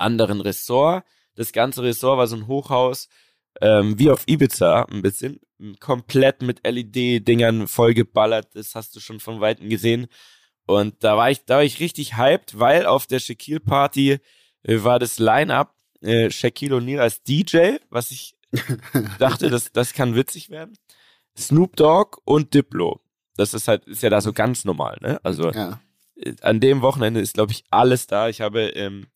[0.00, 1.04] anderen Ressort.
[1.34, 3.08] Das ganze Ressort war so ein Hochhaus,
[3.60, 5.40] ähm, wie auf Ibiza ein bisschen.
[5.78, 8.54] Komplett mit LED-Dingern vollgeballert.
[8.54, 10.06] Das hast du schon von Weitem gesehen.
[10.66, 14.18] Und da war ich, da war ich richtig hyped, weil auf der Shaquille Party
[14.62, 18.36] äh, war das Line-Up äh, Shaquille O'Neal als DJ, was ich
[19.18, 20.76] dachte, das, das kann witzig werden.
[21.36, 23.00] Snoop Dogg und Diplo.
[23.36, 25.20] Das ist halt, ist ja da so ganz normal, ne?
[25.22, 25.80] Also ja.
[26.16, 28.28] Äh, an dem Wochenende ist, glaube ich, alles da.
[28.28, 29.06] Ich habe ähm,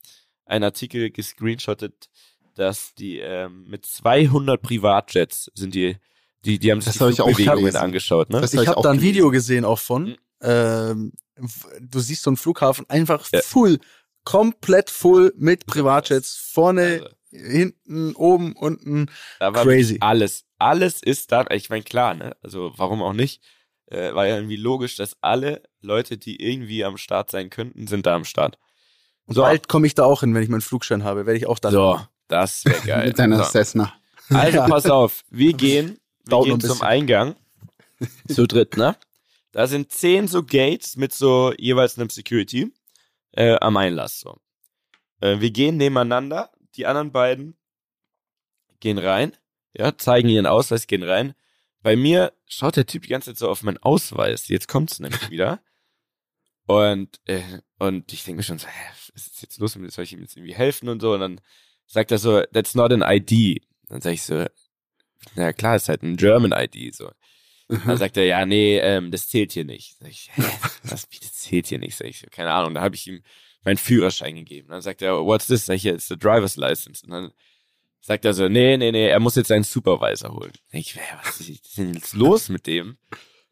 [0.47, 2.09] einen Artikel gescreenshottet,
[2.55, 5.97] dass die ähm, mit 200 Privatjets sind die,
[6.45, 8.45] die, die haben sich das die Bewegungen angeschaut, ne?
[8.45, 10.11] ich habe da ein Video gesehen auch von.
[10.11, 10.17] Mhm.
[10.43, 11.13] Ähm,
[11.81, 13.41] du siehst so einen Flughafen einfach ja.
[13.43, 13.79] full,
[14.25, 16.37] komplett full mit Privatjets.
[16.37, 19.11] Vorne also hinten, oben, unten.
[19.41, 19.99] Da war crazy.
[20.01, 21.47] Alles, alles ist da.
[21.51, 22.37] Ich meine, klar, ne?
[22.43, 23.43] Also warum auch nicht?
[23.87, 28.07] Äh, war ja irgendwie logisch, dass alle Leute, die irgendwie am Start sein könnten, sind
[28.07, 28.59] da am Start.
[29.27, 29.43] Und so.
[29.43, 31.71] bald komme ich da auch hin, wenn ich meinen Flugschein habe, werde ich auch da.
[31.71, 33.09] So, das wäre geil.
[33.09, 33.45] Mit deiner so.
[33.45, 33.93] Cessna.
[34.31, 37.37] Also pass auf, wir gehen, wir gehen zum Eingang.
[38.29, 38.97] Zu dritt, ne?
[39.53, 42.73] Da sind zehn so Gates mit so jeweils einem Security
[43.33, 44.21] äh, am Einlass.
[44.21, 44.39] So.
[45.21, 47.57] Äh, wir gehen nebeneinander die anderen beiden
[48.81, 49.37] gehen rein,
[49.73, 51.35] ja, zeigen ihren Ausweis, gehen rein.
[51.83, 54.49] Bei mir schaut der Typ die ganze Zeit so auf meinen Ausweis.
[54.49, 55.61] Jetzt kommt's nämlich wieder.
[56.67, 57.43] Und, äh,
[57.79, 59.73] und ich denke mir schon so, hä, was ist jetzt los?
[59.73, 61.13] Soll ich ihm jetzt irgendwie helfen und so?
[61.15, 61.41] Und dann
[61.87, 63.63] sagt er so, that's not an ID.
[63.89, 64.47] Dann sage ich so,
[65.35, 67.11] na klar, ist halt ein German ID, so.
[67.69, 69.97] Dann sagt er, ja, nee, ähm, das zählt hier nicht.
[69.99, 70.43] Sag ich, hä,
[70.85, 71.97] was, wie, das zählt hier nicht?
[71.97, 72.75] Sag ich, keine Ahnung.
[72.75, 73.23] Da habe ich ihm
[73.65, 74.69] meinen Führerschein gegeben.
[74.69, 75.67] Dann sagt er, what's this?
[75.67, 77.05] Sag ich, it's the driver's license.
[77.05, 77.33] Und dann
[78.01, 80.53] sagt er so, nee, nee, nee, er muss jetzt seinen Supervisor holen.
[80.71, 82.99] Dann ich, was ist denn jetzt los mit dem?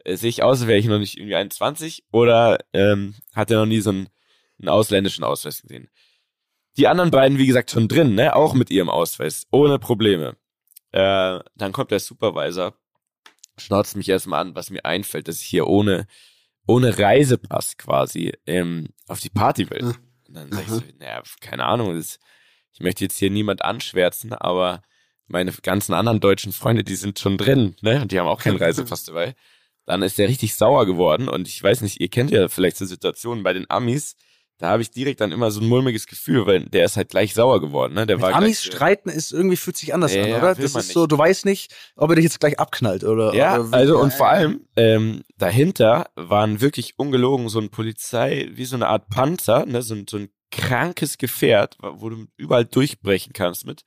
[0.05, 3.67] Äh, sehe ich aus, wäre ich noch nicht irgendwie 21 oder ähm, hat er noch
[3.67, 4.09] nie so einen,
[4.59, 5.89] einen ausländischen Ausweis gesehen?
[6.77, 8.35] Die anderen beiden, wie gesagt, schon drin, ne?
[8.35, 10.37] Auch mit ihrem Ausweis, ohne Probleme.
[10.91, 12.75] Äh, dann kommt der Supervisor,
[13.59, 16.07] schnauzt mich erstmal an, was mir einfällt, dass ich hier ohne
[16.67, 19.95] ohne Reisepass quasi ähm, auf die Party will.
[20.29, 22.19] Und dann sag ich so, naja, keine Ahnung, das,
[22.73, 24.83] ich möchte jetzt hier niemand anschwärzen, aber
[25.27, 28.03] meine ganzen anderen deutschen Freunde, die sind schon drin, ne?
[28.03, 29.35] Und die haben auch keinen Reisepass dabei.
[29.85, 32.85] Dann ist der richtig sauer geworden und ich weiß nicht, ihr kennt ja vielleicht so
[32.85, 34.17] Situationen bei den Amis,
[34.63, 37.35] da habe ich direkt dann immer so ein mulmiges Gefühl, weil der ist halt gleich
[37.35, 37.95] sauer geworden.
[37.95, 38.07] Ne?
[38.07, 40.55] Der Mit war Amis gleich, streiten ist irgendwie fühlt sich anders Ja, an, oder?
[40.55, 41.11] Das ist so, nicht.
[41.13, 43.35] du weißt nicht, ob er dich jetzt gleich abknallt oder.
[43.35, 48.65] Ja, oder also und vor allem ähm, dahinter waren wirklich ungelogen so ein Polizei, wie
[48.65, 53.33] so eine Art Panzer, ne, so ein, so ein krankes Gefährt, wo du überall durchbrechen
[53.33, 53.83] kannst mit.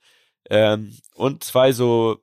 [0.50, 2.18] Ähm, und zwei so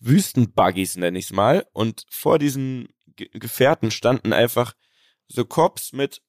[0.00, 1.66] Wüstenbuggies, nenne ich's mal.
[1.74, 4.74] Und vor diesen Ge Gefährten standen einfach
[5.28, 6.22] so Cops mit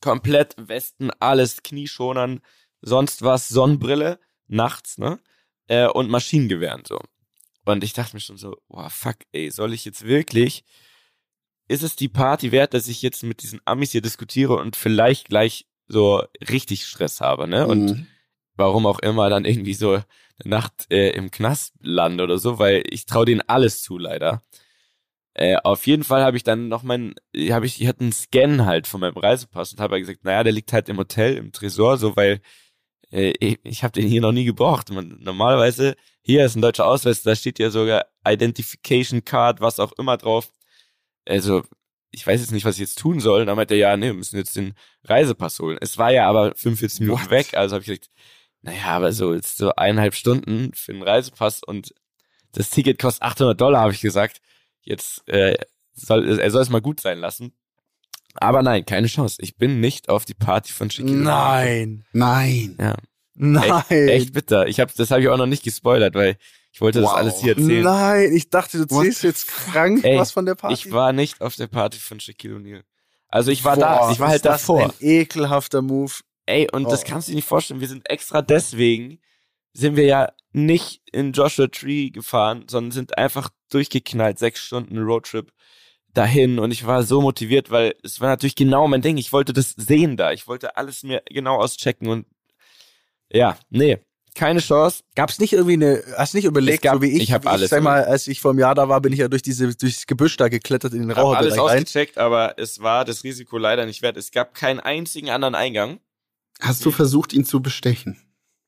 [0.00, 2.40] komplett Westen, alles, Knieschonern,
[2.80, 5.18] sonst was, Sonnenbrille, nachts, ne?
[5.66, 6.98] Äh, und Maschinengewehren so.
[7.64, 10.64] Und ich dachte mir schon so, wow, fuck, ey, soll ich jetzt wirklich,
[11.68, 15.28] ist es die Party wert, dass ich jetzt mit diesen Amis hier diskutiere und vielleicht
[15.28, 17.66] gleich so richtig Stress habe, ne?
[17.66, 18.06] Und Mhm.
[18.54, 20.04] warum auch immer dann irgendwie so eine
[20.44, 24.42] Nacht äh, im Knast lande oder so, weil ich traue denen alles zu, leider.
[25.38, 27.14] Äh, auf jeden Fall habe ich dann noch mein,
[27.50, 30.42] habe ich, ich hatte einen Scan halt von meinem Reisepass und habe halt gesagt, naja,
[30.42, 32.40] der liegt halt im Hotel, im Tresor, so weil
[33.12, 34.90] äh, ich, ich habe den hier noch nie gebraucht.
[34.90, 39.92] Man, normalerweise, hier ist ein deutscher Ausweis, da steht ja sogar Identification Card, was auch
[39.92, 40.50] immer drauf.
[41.24, 41.62] Also,
[42.10, 43.42] ich weiß jetzt nicht, was ich jetzt tun soll.
[43.42, 44.74] Und dann meinte er, ja, nee, wir müssen jetzt den
[45.04, 45.78] Reisepass holen.
[45.80, 47.30] Es war ja aber 45 Minuten What?
[47.30, 48.10] weg, also habe ich gesagt,
[48.62, 51.94] naja, aber so jetzt so eineinhalb Stunden für den Reisepass und
[52.52, 54.40] das Ticket kostet 800 Dollar, habe ich gesagt.
[54.88, 55.56] Jetzt äh,
[55.92, 57.52] soll er soll es mal gut sein lassen.
[58.34, 59.36] Aber nein, keine Chance.
[59.40, 61.16] Ich bin nicht auf die Party von Shaquille.
[61.16, 62.04] Nein.
[62.12, 62.76] Nein.
[62.80, 62.94] Ja,
[63.34, 63.70] Nein.
[63.88, 64.66] echt, echt bitter.
[64.68, 66.36] Ich hab, das habe ich auch noch nicht gespoilert, weil
[66.72, 67.16] ich wollte das Wow.
[67.16, 67.82] alles hier erzählen.
[67.82, 70.74] Nein, ich dachte, du zählst jetzt krank Ey, was von der Party.
[70.74, 72.82] Ich war nicht auf der Party von Shaquille O'Neal.
[73.28, 74.84] Also ich war Boah, da, ich war halt ist das davor.
[74.84, 76.12] Ein ekelhafter Move.
[76.46, 77.06] Ey, und das Oh.
[77.08, 77.80] kannst du dir nicht vorstellen.
[77.80, 79.18] Wir sind extra deswegen,
[79.78, 85.52] sind wir ja nicht in Joshua Tree gefahren, sondern sind einfach durchgeknallt, sechs Stunden Roadtrip
[86.14, 86.58] dahin.
[86.58, 89.18] Und ich war so motiviert, weil es war natürlich genau mein Ding.
[89.18, 90.32] Ich wollte das sehen da.
[90.32, 92.26] Ich wollte alles mir genau auschecken und
[93.30, 93.98] ja, nee,
[94.34, 95.02] keine Chance.
[95.14, 97.48] Gab's nicht irgendwie eine, hast nicht überlegt, Es gab- so wie ich, ich hab wie
[97.48, 99.74] alles sag mal, als ich vor einem Jahr da war, bin ich ja durch diese,
[99.76, 101.60] durchs Gebüsch da geklettert in den Ich habe alles rein.
[101.60, 104.16] ausgecheckt, aber es war das Risiko leider nicht wert.
[104.16, 106.00] Es gab keinen einzigen anderen Eingang.
[106.60, 108.18] Hast du versucht, ihn zu bestechen?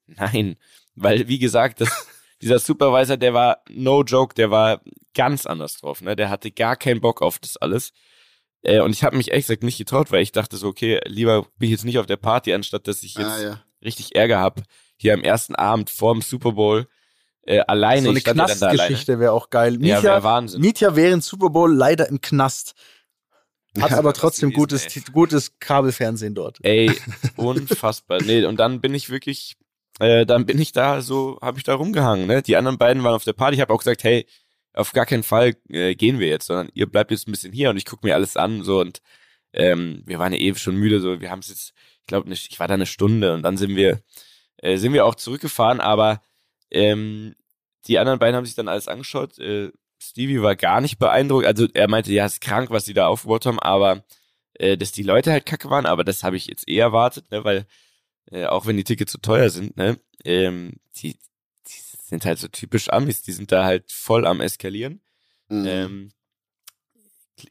[0.07, 0.57] Nein,
[1.03, 1.89] weil wie gesagt, das,
[2.43, 4.81] dieser Supervisor, der war no joke, der war
[5.15, 6.17] ganz anders drauf, ne?
[6.17, 7.93] Der hatte gar keinen Bock auf das alles.
[8.63, 11.43] Äh, und ich habe mich ehrlich gesagt nicht getraut, weil ich dachte so, okay, lieber
[11.59, 13.65] bin ich jetzt nicht auf der Party, anstatt dass ich jetzt Ah, ja.
[13.83, 14.63] richtig Ärger hab
[14.97, 16.87] hier am ersten Abend vorm Super Bowl
[17.43, 18.03] äh, alleine.
[18.03, 18.33] So eine ja.
[18.33, 19.75] Knastgeschichte wäre auch geil.
[19.75, 20.61] Ja, Mietja, wär Wahnsinn.
[20.61, 22.75] Mietja während Super Bowl leider im Knast.
[23.81, 25.03] Hat Ja, aber trotzdem gewesen, gutes, ey.
[25.13, 26.59] gutes Kabelfernsehen dort.
[26.63, 26.91] Ey,
[27.37, 28.21] unfassbar.
[28.23, 29.57] nee, und dann bin ich wirklich,
[30.01, 32.27] äh, dann bin ich da so, habe ich da rumgehangen.
[32.27, 32.43] Ne?
[32.43, 33.57] Die anderen beiden waren auf der Party.
[33.57, 34.27] Ich habe auch gesagt, hey,
[34.73, 37.71] auf gar keinen Fall äh, gehen wir jetzt, sondern ihr bleibt jetzt ein bisschen hier
[37.71, 39.03] und ich gucke mir alles an so und
[39.53, 42.61] ähm, wir waren ja eh schon müde, so wir haben es jetzt, ich glaube, ich
[42.61, 44.01] war da eine Stunde und dann sind wir,
[44.59, 46.23] äh, sind wir auch zurückgefahren, aber
[46.71, 47.35] ähm,
[47.87, 49.39] die anderen beiden haben sich dann alles angeschaut.
[49.39, 52.95] Äh, Stevie war gar nicht beeindruckt, also er meinte, ja, es ist krank, was sie
[52.95, 54.05] da aufgebaut haben, aber
[54.55, 57.45] äh, dass die Leute halt kacke waren, aber das habe ich jetzt eh erwartet, ne,
[57.45, 57.67] weil
[58.31, 62.49] äh, auch wenn die Tickets zu teuer sind, ne, ähm, die, die sind halt so
[62.49, 65.01] typisch Amis, die sind da halt voll am eskalieren.
[65.49, 65.67] Mhm.
[65.67, 66.13] Ähm,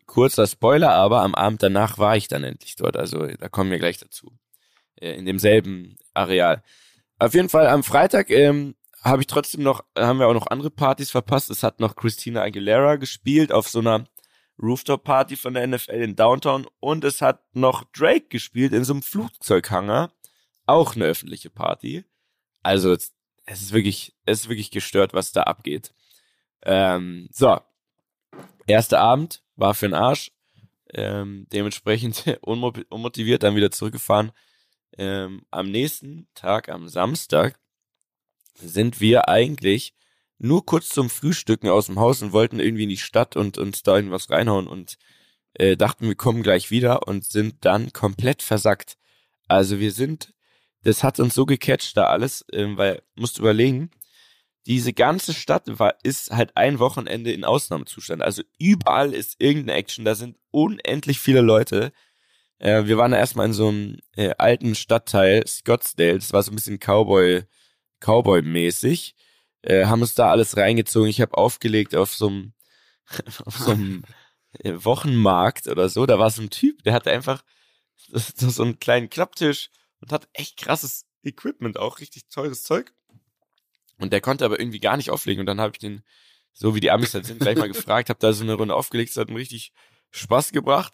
[0.05, 3.79] kurzer Spoiler, aber am Abend danach war ich dann endlich dort, also da kommen wir
[3.79, 4.37] gleich dazu.
[4.99, 6.63] Äh, in demselben Areal.
[7.17, 10.69] Auf jeden Fall am Freitag ähm, habe ich trotzdem noch, haben wir auch noch andere
[10.69, 11.49] Partys verpasst.
[11.49, 14.05] Es hat noch Christina Aguilera gespielt auf so einer
[14.61, 19.01] Rooftop-Party von der NFL in Downtown und es hat noch Drake gespielt in so einem
[19.01, 20.11] Flugzeughanger.
[20.69, 22.05] Auch eine öffentliche Party.
[22.61, 23.11] Also es
[23.45, 25.93] ist wirklich, es ist wirklich gestört, was da abgeht.
[26.63, 27.59] Ähm, so.
[28.67, 30.31] Erster Abend war für den Arsch.
[30.93, 34.31] Ähm, dementsprechend unmo- unmotiviert dann wieder zurückgefahren.
[34.97, 37.59] Ähm, am nächsten Tag, am Samstag,
[38.55, 39.93] sind wir eigentlich
[40.37, 43.81] nur kurz zum Frühstücken aus dem Haus und wollten irgendwie in die Stadt und uns
[43.83, 44.97] da irgendwas reinhauen und
[45.53, 48.97] äh, dachten, wir kommen gleich wieder und sind dann komplett versackt.
[49.47, 50.33] Also wir sind,
[50.83, 53.91] das hat uns so gecatcht da alles, ähm, weil, musst überlegen,
[54.65, 58.21] diese ganze Stadt war, ist halt ein Wochenende in Ausnahmezustand.
[58.21, 61.91] Also überall ist irgendeine Action, da sind unendlich viele Leute.
[62.59, 66.51] Äh, wir waren da erstmal in so einem äh, alten Stadtteil, Scottsdale, das war so
[66.51, 67.43] ein bisschen Cowboy,
[67.99, 69.15] Cowboy-mäßig.
[69.61, 71.09] Äh, haben uns da alles reingezogen.
[71.09, 72.53] Ich habe aufgelegt auf so einem,
[73.45, 74.03] auf so einem
[74.53, 77.43] äh, Wochenmarkt oder so, da war so ein Typ, der hatte einfach
[78.07, 79.69] so einen kleinen Klapptisch
[80.01, 82.93] und hat echt krasses Equipment, auch richtig teures Zeug.
[83.97, 85.41] Und der konnte aber irgendwie gar nicht auflegen.
[85.41, 86.03] Und dann habe ich den,
[86.53, 89.11] so wie die Amis halt sind, gleich mal gefragt, habe da so eine Runde aufgelegt,
[89.11, 89.73] es hat mir richtig
[90.11, 90.93] Spaß gebracht.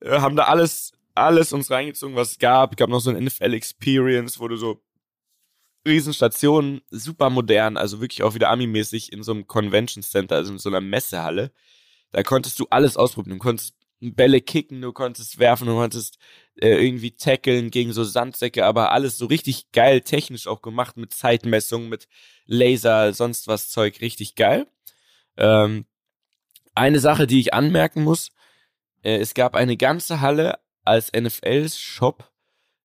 [0.00, 2.76] Äh, haben da alles, alles uns reingezogen, was es gab.
[2.76, 4.82] Gab noch so ein NFL Experience, wo du so
[5.86, 10.58] Riesenstationen, super modern, also wirklich auch wieder Ami-mäßig in so einem Convention Center, also in
[10.58, 11.52] so einer Messehalle.
[12.12, 13.38] Da konntest du alles ausprobieren.
[13.38, 16.18] Du konntest Bälle kicken, du konntest werfen, du konntest
[16.60, 21.12] äh, irgendwie tackeln gegen so Sandsäcke, aber alles so richtig geil technisch auch gemacht mit
[21.12, 22.08] Zeitmessung, mit
[22.46, 24.66] Laser, sonst was Zeug, richtig geil.
[25.36, 25.86] Ähm,
[26.74, 28.30] eine Sache, die ich anmerken muss,
[29.02, 32.30] äh, es gab eine ganze Halle als NFL-Shop,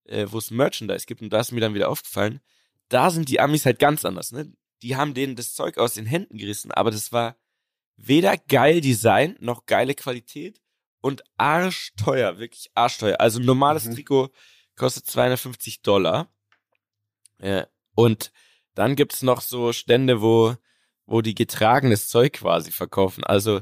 [0.06, 2.42] äh, wo es Merchandise gibt und da ist mir dann wieder aufgefallen,
[2.90, 4.52] da sind die Amis halt ganz anders, ne?
[4.82, 7.38] Die haben denen das Zeug aus den Händen gerissen, aber das war
[7.96, 10.60] weder geil Design noch geile Qualität
[11.04, 13.20] und arschteuer, wirklich arschteuer.
[13.20, 13.96] Also ein normales mhm.
[13.96, 14.30] Trikot
[14.78, 16.34] kostet 250 Dollar.
[17.42, 18.32] Ja, und
[18.74, 20.56] dann gibt's noch so Stände, wo,
[21.06, 23.26] wo die getragenes Zeug quasi verkaufen.
[23.26, 23.62] Also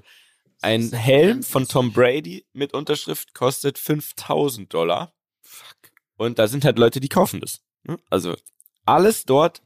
[0.61, 5.11] ein Helm von Tom Brady mit Unterschrift kostet 5000 Dollar.
[5.41, 5.77] Fuck.
[6.17, 7.63] Und da sind halt Leute, die kaufen das.
[7.81, 7.97] Ne?
[8.11, 8.35] Also
[8.85, 9.63] alles dort,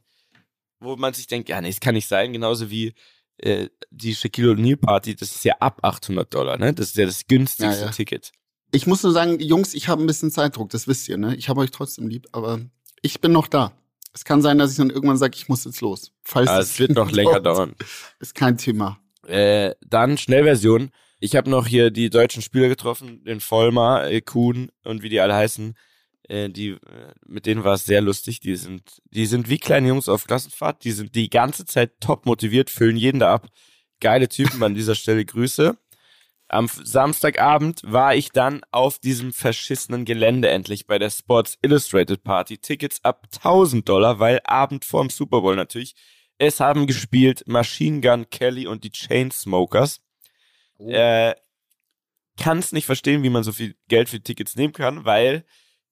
[0.80, 2.32] wo man sich denkt, ja, nee, das kann nicht sein.
[2.32, 2.94] Genauso wie
[3.38, 6.72] äh, die Shaquille O'Neal Party, das ist ja ab 800 Dollar, ne?
[6.72, 7.90] Das ist ja das günstigste ja, ja.
[7.90, 8.32] Ticket.
[8.72, 11.36] Ich muss nur sagen, Jungs, ich habe ein bisschen Zeitdruck, das wisst ihr, ne?
[11.36, 12.60] Ich habe euch trotzdem lieb, aber
[13.02, 13.72] ich bin noch da.
[14.12, 16.12] Es kann sein, dass ich dann irgendwann sage, ich muss jetzt los.
[16.22, 17.74] Falls ah, es wird noch länger dauern.
[18.18, 18.98] Ist kein Thema.
[19.26, 20.90] Äh, dann Schnellversion.
[21.20, 25.20] Ich habe noch hier die deutschen Spieler getroffen, den Vollmar, äh, Kuhn und wie die
[25.20, 25.74] alle heißen.
[26.28, 26.78] Äh, die, äh,
[27.26, 28.40] mit denen war es sehr lustig.
[28.40, 30.84] Die sind, die sind wie kleine Jungs auf Klassenfahrt.
[30.84, 33.48] Die sind die ganze Zeit top motiviert, füllen jeden da ab.
[34.00, 35.76] Geile Typen an dieser Stelle Grüße.
[36.48, 42.58] Am Samstagabend war ich dann auf diesem verschissenen Gelände endlich bei der Sports Illustrated Party.
[42.58, 45.96] Tickets ab 1000 Dollar, weil Abend vorm Super Bowl natürlich.
[46.38, 50.00] Es haben gespielt Machine Gun Kelly und die Chainsmokers.
[50.78, 50.90] Oh.
[50.90, 51.34] Äh,
[52.38, 55.44] Kann es nicht verstehen, wie man so viel Geld für Tickets nehmen kann, weil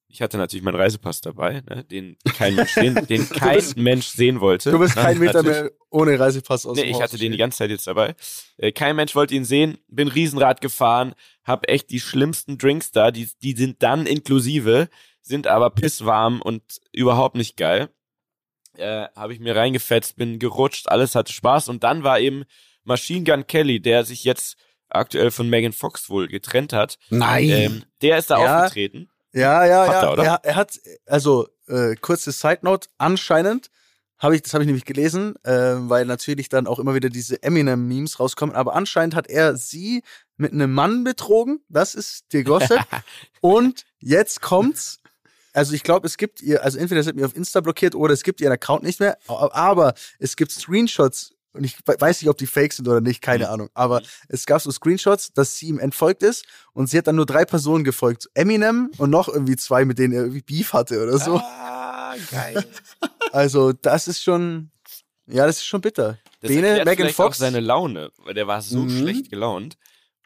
[0.09, 4.07] ich hatte natürlich meinen Reisepass dabei, ne, den kein Mensch sehen, den kein bist, Mensch
[4.07, 4.71] sehen wollte.
[4.71, 7.71] Du bist kein Meter mehr ohne Reisepass aus Nee, ich hatte den die ganze Zeit
[7.71, 8.15] jetzt dabei.
[8.57, 13.11] Äh, kein Mensch wollte ihn sehen, bin Riesenrad gefahren, hab echt die schlimmsten Drinks da,
[13.11, 14.89] die, die sind dann inklusive,
[15.23, 17.89] sind aber pisswarm und überhaupt nicht geil.
[18.77, 22.45] Äh, habe ich mir reingefetzt, bin gerutscht, alles hatte Spaß und dann war eben
[22.83, 24.57] Machine Gun Kelly, der sich jetzt
[24.89, 26.99] aktuell von Megan Fox wohl getrennt hat.
[27.11, 27.49] Nein.
[27.49, 28.65] Ähm, der ist da ja.
[28.65, 29.09] aufgetreten.
[29.35, 30.03] Ja, ja, hat ja.
[30.03, 30.25] Er, oder?
[30.25, 33.71] Er, er hat, also äh, kurze Side Note, anscheinend
[34.19, 37.43] habe ich, das habe ich nämlich gelesen, äh, weil natürlich dann auch immer wieder diese
[37.43, 40.03] Eminem-Memes rauskommen, aber anscheinend hat er sie
[40.37, 42.81] mit einem Mann betrogen, das ist der Gossip.
[43.41, 44.99] Und jetzt kommt's.
[45.53, 48.25] Also ich glaube, es gibt ihr, also entweder sind mir auf Insta blockiert oder es
[48.25, 52.47] gibt ihren Account nicht mehr, aber es gibt Screenshots und ich weiß nicht, ob die
[52.47, 53.51] fake sind oder nicht, keine mhm.
[53.51, 53.71] Ahnung.
[53.75, 54.07] Aber mhm.
[54.29, 57.45] es gab so Screenshots, dass sie ihm entfolgt ist und sie hat dann nur drei
[57.45, 58.29] Personen gefolgt.
[58.35, 61.37] Eminem und noch irgendwie zwei, mit denen er irgendwie Beef hatte oder so.
[61.37, 62.65] Ah, geil.
[63.33, 64.71] Also, das ist schon,
[65.27, 66.19] ja, das ist schon bitter.
[66.41, 67.37] Das Bene, Megan Fox.
[67.37, 68.97] Auch seine Laune, weil der war so mhm.
[69.01, 69.77] schlecht gelaunt.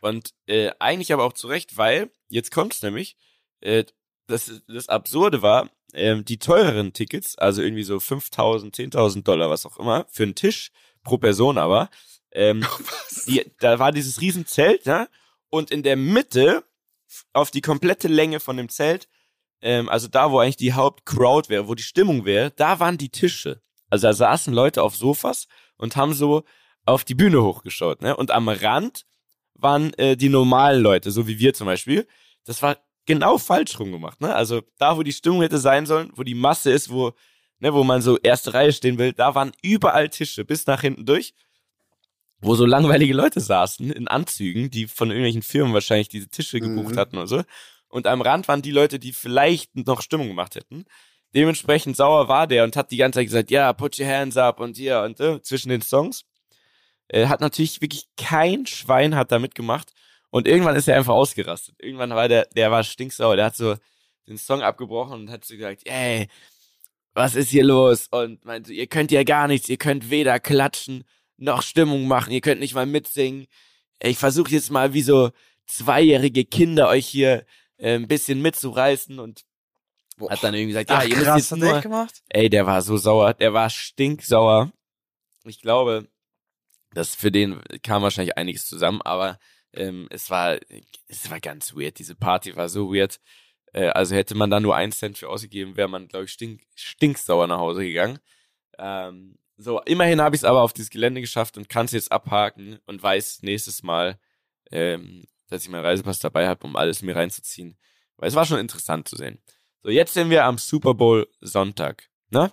[0.02, 3.16] Und äh, eigentlich aber auch zu Recht, weil, jetzt kommt's nämlich,
[3.60, 3.84] äh,
[4.26, 9.64] das, das Absurde war, äh, die teureren Tickets, also irgendwie so 5.000, 10.000 Dollar, was
[9.64, 10.70] auch immer, für einen Tisch,
[11.09, 11.88] pro Person aber.
[12.32, 12.64] Ähm,
[13.26, 15.09] die, da war dieses Riesenzelt, ne?
[15.50, 16.64] Und in der Mitte,
[17.32, 19.09] auf die komplette Länge von dem Zelt,
[19.62, 23.09] ähm, also da, wo eigentlich die Hauptcrowd wäre, wo die Stimmung wäre, da waren die
[23.09, 23.62] Tische.
[23.88, 25.48] Also da saßen Leute auf Sofas
[25.78, 26.44] und haben so
[26.84, 28.14] auf die Bühne hochgeschaut, ne?
[28.16, 29.06] Und am Rand
[29.54, 32.06] waren äh, die normalen Leute, so wie wir zum Beispiel.
[32.44, 34.34] Das war genau falsch rum gemacht, ne?
[34.34, 37.14] Also da, wo die Stimmung hätte sein sollen, wo die Masse ist, wo
[37.61, 41.06] ne, wo man so erste Reihe stehen will, da waren überall Tische bis nach hinten
[41.06, 41.34] durch,
[42.40, 46.94] wo so langweilige Leute saßen in Anzügen, die von irgendwelchen Firmen wahrscheinlich diese Tische gebucht
[46.94, 46.98] mhm.
[46.98, 47.42] hatten oder so.
[47.88, 50.84] Und am Rand waren die Leute, die vielleicht noch Stimmung gemacht hätten.
[51.34, 54.61] Dementsprechend sauer war der und hat die ganze Zeit gesagt, ja, put your hands up
[54.61, 56.24] und hier und äh, zwischen den Songs.
[57.09, 59.92] Er hat natürlich wirklich kein Schwein hat da mitgemacht.
[60.30, 61.76] Und irgendwann ist er einfach ausgerastet.
[61.78, 63.36] Irgendwann war der, der war stinksauer.
[63.36, 63.76] Der hat so
[64.26, 66.28] den Song abgebrochen und hat so gesagt, ey,
[67.18, 68.06] was ist hier los?
[68.10, 71.04] Und meinte, ihr könnt ja gar nichts, ihr könnt weder klatschen
[71.36, 73.48] noch Stimmung machen, ihr könnt nicht mal mitsingen.
[74.00, 75.30] Ich versuche jetzt mal wie so
[75.66, 77.44] zweijährige Kinder euch hier
[77.76, 79.44] äh, ein bisschen mitzureißen und
[80.16, 80.30] Boah.
[80.30, 82.22] hat dann irgendwie gesagt, ja, Ach, ihr müsst jetzt nur, gemacht?
[82.28, 84.72] ey, der war so sauer, der war stinksauer.
[85.44, 86.08] Ich glaube,
[86.92, 89.38] das für den kam wahrscheinlich einiges zusammen, aber
[89.72, 90.58] ähm, es war,
[91.08, 91.98] es war ganz weird.
[91.98, 93.20] Diese Party war so weird.
[93.78, 96.62] Äh, also hätte man da nur einen Cent für ausgegeben, wäre man, glaube ich, stink,
[96.74, 98.18] stinksauer nach Hause gegangen.
[98.76, 102.10] Ähm, so, immerhin habe ich es aber auf dieses Gelände geschafft und kann es jetzt
[102.10, 104.18] abhaken und weiß nächstes Mal,
[104.70, 107.76] ähm, dass ich meinen Reisepass dabei habe, um alles mir reinzuziehen.
[108.16, 109.38] Weil es war schon interessant zu sehen.
[109.82, 112.08] So, jetzt sind wir am Super Bowl Sonntag.
[112.30, 112.50] Ne?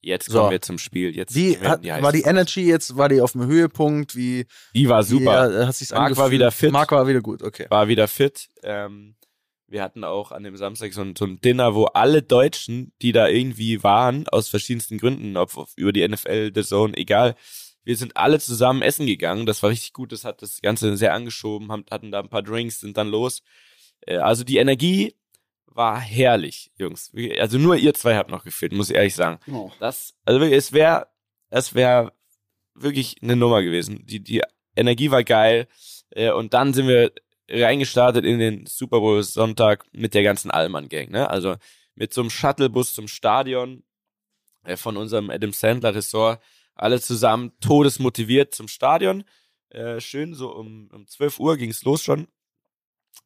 [0.00, 0.50] Jetzt kommen so.
[0.50, 1.14] wir zum Spiel.
[1.14, 4.16] Jetzt wie, hat, wie war die Energy jetzt, war die auf dem Höhepunkt?
[4.16, 5.50] Wie, die war super.
[5.50, 6.72] Wie, hat sich's Marc war wieder fit.
[6.72, 7.66] Marc war wieder gut, okay.
[7.70, 8.48] War wieder fit.
[8.62, 9.16] Ähm,
[9.66, 13.12] wir hatten auch an dem Samstag so ein, so ein Dinner, wo alle Deutschen, die
[13.12, 17.34] da irgendwie waren, aus verschiedensten Gründen, ob, ob über die NFL, The Zone, egal,
[17.84, 19.46] wir sind alle zusammen essen gegangen.
[19.46, 20.12] Das war richtig gut.
[20.12, 23.42] Das hat das Ganze sehr angeschoben, haben, hatten da ein paar Drinks, sind dann los.
[24.00, 25.14] Äh, also die Energie
[25.66, 27.12] war herrlich, Jungs.
[27.38, 29.38] Also nur ihr zwei habt noch gefehlt, muss ich ehrlich sagen.
[29.52, 29.70] Oh.
[29.80, 31.08] Das, also wirklich, es wäre,
[31.50, 32.12] es wäre
[32.74, 34.06] wirklich eine Nummer gewesen.
[34.06, 34.42] Die, die
[34.76, 35.68] Energie war geil.
[36.10, 37.12] Äh, und dann sind wir
[37.48, 41.28] reingestartet in den Super Bowl Sonntag mit der ganzen Allmann Gang, ne?
[41.28, 41.56] Also
[41.94, 43.84] mit so einem Shuttlebus zum Stadion
[44.64, 46.40] äh, von unserem Adam Sandler Ressort,
[46.74, 49.24] alle zusammen todesmotiviert zum Stadion.
[49.70, 52.28] Äh, schön, so um, um 12 Uhr ging's los schon.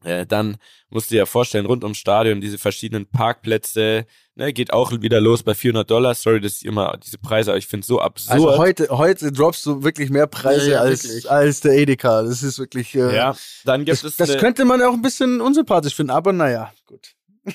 [0.04, 0.58] Äh, dann
[0.90, 5.42] musst du dir vorstellen, rund ums Stadion, diese verschiedenen Parkplätze, ne, geht auch wieder los
[5.42, 6.14] bei 400 Dollar.
[6.14, 8.32] Sorry, dass ich immer diese Preise, aber ich finde so absurd.
[8.32, 12.22] Also heute, heute droppst du wirklich mehr Preise ja, ja, als, als der Edeka.
[12.22, 14.16] Das ist wirklich, äh, ja, dann gibt das, es.
[14.16, 17.14] Das könnte man auch ein bisschen unsympathisch finden, aber naja, gut.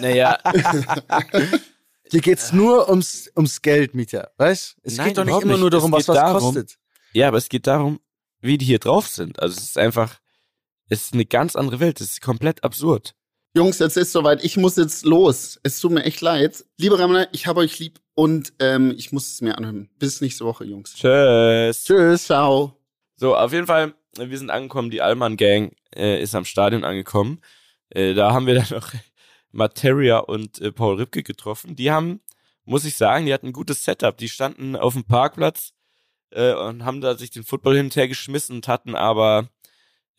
[0.00, 0.38] Naja.
[2.10, 4.76] Hier geht's nur ums, ums Geld, Mieter, weißt?
[4.82, 5.60] Es Nein, geht doch nicht immer nicht.
[5.60, 6.78] nur darum, was was darum, kostet.
[7.12, 8.00] Ja, aber es geht darum,
[8.40, 9.40] wie die hier drauf sind.
[9.40, 10.18] Also es ist einfach, es
[10.88, 12.00] ist eine ganz andere Welt.
[12.00, 13.14] Es ist komplett absurd.
[13.54, 14.44] Jungs, jetzt ist soweit.
[14.44, 15.58] Ich muss jetzt los.
[15.62, 16.64] Es tut mir echt leid.
[16.76, 19.88] Liebe Ramona, ich habe euch lieb und ähm, ich muss es mir anhören.
[19.98, 20.94] Bis nächste Woche, Jungs.
[20.94, 21.84] Tschüss.
[21.84, 22.24] Tschüss.
[22.24, 22.74] Ciao.
[23.16, 24.90] So, auf jeden Fall, wir sind angekommen.
[24.90, 27.40] Die Allmann Gang äh, ist am Stadion angekommen.
[27.90, 28.92] Äh, da haben wir dann noch
[29.50, 31.74] Materia und äh, Paul Ripke getroffen.
[31.74, 32.20] Die haben,
[32.64, 34.16] muss ich sagen, die hatten ein gutes Setup.
[34.16, 35.72] Die standen auf dem Parkplatz
[36.30, 39.48] äh, und haben da sich den Football hin und her geschmissen und hatten aber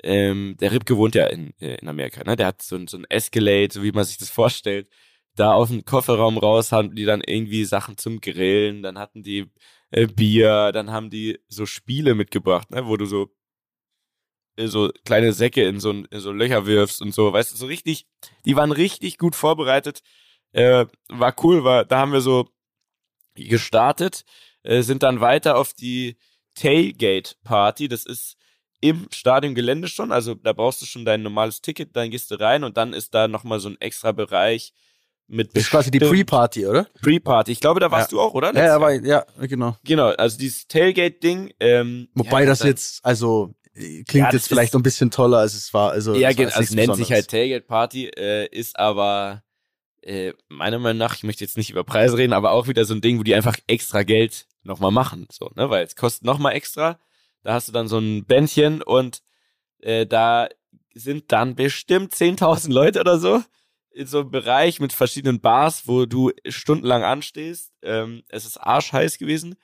[0.03, 2.35] ähm, der Ripke wohnt ja in, äh, in Amerika, ne?
[2.35, 4.89] Der hat so, so ein Escalade, so wie man sich das vorstellt.
[5.35, 9.51] Da aus dem Kofferraum raus haben die dann irgendwie Sachen zum Grillen, dann hatten die
[9.91, 12.87] äh, Bier, dann haben die so Spiele mitgebracht, ne?
[12.87, 13.29] Wo du so
[14.59, 17.65] äh, so kleine Säcke in so, in so Löcher wirfst und so, weißt du, so
[17.65, 18.07] richtig,
[18.45, 20.01] die waren richtig gut vorbereitet.
[20.51, 22.49] Äh, war cool, war, da haben wir so
[23.35, 24.25] gestartet,
[24.63, 26.17] äh, sind dann weiter auf die
[26.55, 27.87] Tailgate Party.
[27.87, 28.35] Das ist
[28.81, 30.11] im Stadiongelände schon.
[30.11, 33.13] Also da brauchst du schon dein normales Ticket, dann gehst du rein und dann ist
[33.13, 34.73] da nochmal so ein extra Bereich
[35.27, 36.87] mit Das ist quasi die Pre-Party, oder?
[37.01, 37.51] Pre-Party.
[37.51, 38.17] Ich glaube, da warst ja.
[38.17, 38.53] du auch, oder?
[38.53, 39.75] Ja, ja, war, ja, genau.
[39.83, 41.53] Genau, also dieses Tailgate-Ding.
[41.59, 45.73] Ähm, Wobei ja, das jetzt, also klingt ja, jetzt vielleicht ein bisschen toller, als es
[45.73, 45.91] war.
[45.91, 49.43] Also ja, genau, also es nennt sich halt Tailgate-Party, äh, ist aber
[50.01, 52.93] äh, meiner Meinung nach, ich möchte jetzt nicht über Preise reden, aber auch wieder so
[52.93, 56.53] ein Ding, wo die einfach extra Geld nochmal machen, so, ne, weil es kostet nochmal
[56.53, 56.99] extra
[57.43, 59.21] da hast du dann so ein Bändchen und
[59.79, 60.49] äh, da
[60.93, 63.41] sind dann bestimmt 10.000 Leute oder so
[63.91, 67.71] in so einem Bereich mit verschiedenen Bars, wo du stundenlang anstehst.
[67.81, 69.55] Ähm, es ist arschheiß gewesen.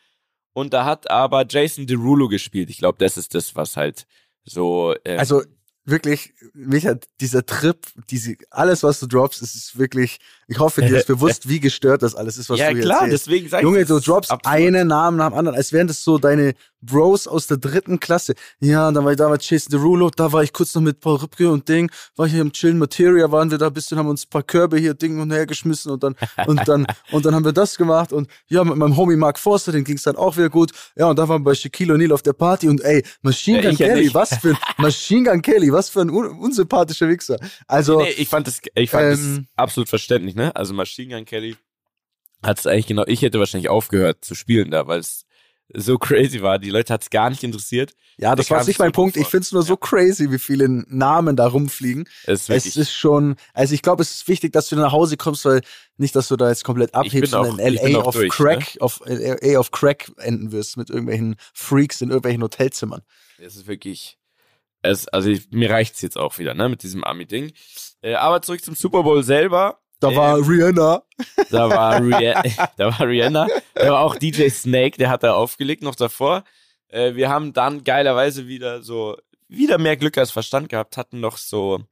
[0.53, 2.69] Und da hat aber Jason Derulo gespielt.
[2.69, 4.07] Ich glaube, das ist das, was halt
[4.43, 4.95] so.
[5.03, 5.43] Ähm, also
[5.86, 7.78] wirklich, mich hat dieser Trip,
[8.09, 10.17] diese, alles, was du droppst, ist, ist wirklich,
[10.47, 12.95] ich hoffe, dir ist bewusst, wie gestört das alles ist, was ja, du jetzt Ja
[12.95, 16.03] klar, deswegen sag ich Junge, du droppst einen Namen nach dem anderen, als wären das
[16.03, 16.55] so deine
[16.86, 18.36] Bros aus der dritten Klasse.
[18.59, 21.17] Ja, dann war ich da war Jason Derulo, da war ich kurz noch mit Paul
[21.17, 24.25] Rübke und Ding, war hier im Chillen Materia, waren wir da ein bisschen, haben uns
[24.25, 26.15] ein paar Körbe hier Ding und her geschmissen und dann,
[26.47, 29.71] und dann, und dann haben wir das gemacht und ja, mit meinem Homie Mark Forster,
[29.71, 30.71] den ging's dann auch wieder gut.
[30.95, 33.75] Ja, und da waren wir bei Shaquille O'Neal auf der Party und ey, Machine Gun
[33.75, 37.38] ja, Kelly, was für ein, Machine Gun Kelly, was für ein un unsympathischer Wichser.
[37.67, 37.99] Also.
[37.99, 40.55] Nee, nee, ich fand das, ich fand ähm, das absolut verständlich, ne?
[40.55, 41.55] Also Machine Gun Kelly
[42.43, 45.24] hat es eigentlich genau, ich hätte wahrscheinlich aufgehört zu spielen da, weil es
[45.74, 46.59] so crazy war.
[46.59, 47.93] Die Leute hat es gar nicht interessiert.
[48.18, 49.18] Ja, das war nicht mein Punkt.
[49.18, 49.68] Ich finde es nur ja.
[49.68, 52.07] so crazy, wie viele Namen da rumfliegen.
[52.26, 55.18] Es ist, es ist schon, also ich glaube, es ist wichtig, dass du nach Hause
[55.18, 55.61] kommst, weil
[55.97, 58.82] nicht, dass du da jetzt komplett abhebst und in LA auf durch, Crack, ne?
[58.82, 63.01] auf LA auf Crack enden wirst mit irgendwelchen Freaks in irgendwelchen Hotelzimmern.
[63.38, 64.18] Es ist wirklich,
[64.82, 67.51] es, also ich, mir reicht's jetzt auch wieder, ne, mit diesem Army-Ding.
[68.01, 69.80] Äh, aber zurück zum Super Bowl selber.
[69.99, 71.03] Da ähm, war Rihanna.
[71.49, 72.43] Da war, Rihanna,
[72.77, 73.47] da war Rihanna.
[73.73, 76.43] Da war auch DJ Snake, der hat da aufgelegt noch davor.
[76.87, 79.17] Äh, wir haben dann geilerweise wieder so,
[79.47, 81.83] wieder mehr Glück als Verstand gehabt, hatten noch so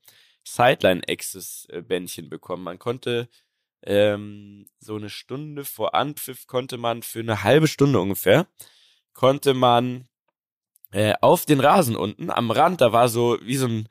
[0.44, 2.64] Sideline-Access-Bändchen bekommen.
[2.64, 3.30] Man konnte
[3.86, 8.48] ähm, so eine Stunde vor Anpfiff konnte man für eine halbe Stunde ungefähr,
[9.14, 10.08] konnte man
[10.92, 13.90] äh, auf den Rasen unten, am Rand, da war so wie so ein,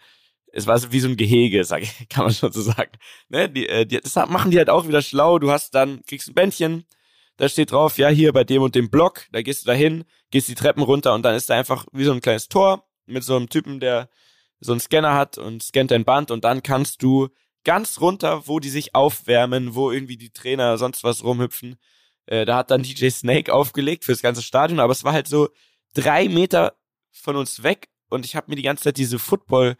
[0.53, 2.93] es war so wie so ein Gehege, sag ich, kann man schon so sagen.
[3.29, 3.49] Ne?
[3.49, 5.39] Die, äh, die, das machen die halt auch wieder schlau.
[5.39, 6.85] Du hast dann, kriegst ein Bändchen,
[7.37, 10.05] da steht drauf, ja, hier bei dem und dem Block, da gehst du da hin,
[10.31, 13.25] gehst die Treppen runter und dann ist da einfach wie so ein kleines Tor mit
[13.25, 14.09] so einem Typen, der
[14.61, 17.29] so einen Scanner hat und scannt dein Band und dann kannst du
[17.65, 21.77] ganz runter, wo die sich aufwärmen, wo irgendwie die Trainer sonst was rumhüpfen.
[22.27, 25.49] Äh, da hat dann DJ Snake aufgelegt fürs ganze Stadion, aber es war halt so
[25.95, 26.77] drei Meter
[27.11, 29.77] von uns weg und ich habe mir die ganze Zeit diese Football,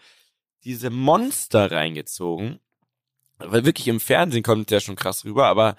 [0.65, 2.61] diese Monster reingezogen.
[3.39, 5.77] Weil wirklich im Fernsehen kommt der schon krass rüber, aber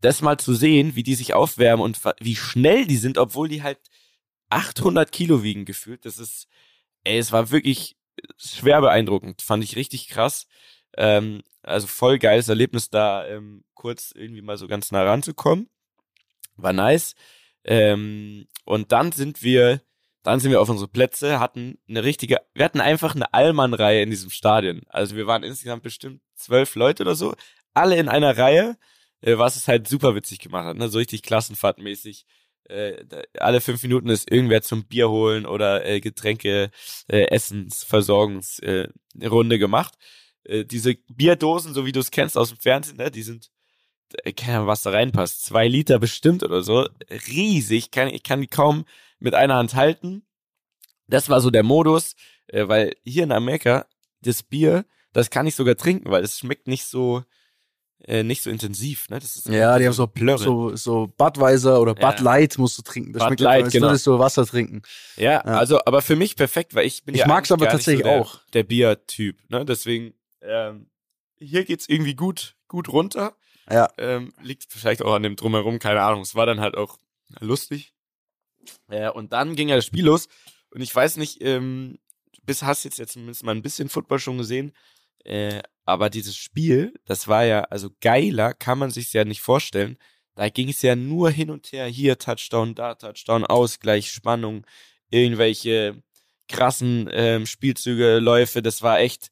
[0.00, 3.62] das mal zu sehen, wie die sich aufwärmen und wie schnell die sind, obwohl die
[3.62, 3.78] halt
[4.50, 6.46] 800 Kilo wiegen gefühlt, das ist,
[7.04, 7.96] ey, es war wirklich
[8.36, 10.46] schwer beeindruckend, fand ich richtig krass.
[10.96, 15.68] Ähm, also voll geiles Erlebnis, da ähm, kurz irgendwie mal so ganz nah ranzukommen.
[16.56, 17.14] War nice.
[17.64, 19.80] Ähm, und dann sind wir,
[20.24, 24.10] dann sind wir auf unsere Plätze, hatten eine richtige, wir hatten einfach eine Allmann-Reihe in
[24.10, 24.82] diesem Stadion.
[24.88, 27.34] Also wir waren insgesamt bestimmt zwölf Leute oder so,
[27.74, 28.76] alle in einer Reihe,
[29.20, 30.88] äh, was es halt super witzig gemacht hat, ne?
[30.88, 32.24] so richtig klassenfahrtmäßig.
[32.70, 33.04] Äh,
[33.38, 36.70] alle fünf Minuten ist irgendwer zum Bier holen oder äh, Getränke,
[37.08, 39.94] äh, Essensversorgungsrunde Runde gemacht.
[40.46, 43.50] Diese Bierdosen, so wie du es kennst aus dem Fernsehen, ne, die sind,
[44.36, 46.86] keine Ahnung, was da reinpasst, zwei Liter bestimmt oder so,
[47.28, 48.84] riesig, kann, ich kann die kaum
[49.18, 50.22] mit einer Hand halten.
[51.06, 52.14] Das war so der Modus,
[52.48, 53.86] äh, weil hier in Amerika,
[54.22, 57.22] das Bier, das kann ich sogar trinken, weil es schmeckt nicht so,
[58.06, 59.18] äh, nicht so intensiv, ne?
[59.18, 60.38] Das ist ja, die haben so Plörre.
[60.38, 62.20] so so Budweiser oder Bud ja.
[62.20, 63.12] Light musst du trinken.
[63.12, 63.88] Das Bud schmeckt Light, genau.
[63.88, 64.82] würdest du Wasser trinken.
[65.16, 68.04] Ja, ja, also aber für mich perfekt, weil ich bin ich ja mag's aber tatsächlich
[68.04, 69.64] so der, auch der Biertyp, ne?
[69.64, 70.90] Deswegen ähm,
[71.38, 73.36] hier geht's irgendwie gut gut runter.
[73.70, 73.88] Ja.
[73.96, 76.22] Ähm, liegt vielleicht auch an dem drumherum, keine Ahnung.
[76.22, 76.98] Es war dann halt auch
[77.40, 77.93] lustig.
[78.88, 80.28] Äh, und dann ging ja das Spiel los
[80.70, 81.98] und ich weiß nicht, ähm,
[82.42, 84.72] bis hast jetzt jetzt zumindest mal ein bisschen Football schon gesehen.
[85.24, 89.98] Äh, aber dieses Spiel, das war ja, also geiler kann man sich ja nicht vorstellen.
[90.34, 91.86] Da ging es ja nur hin und her.
[91.86, 94.66] Hier Touchdown, da Touchdown, Ausgleich, Spannung,
[95.10, 96.02] irgendwelche
[96.48, 98.62] krassen ähm, Spielzüge, Läufe.
[98.62, 99.30] Das war echt,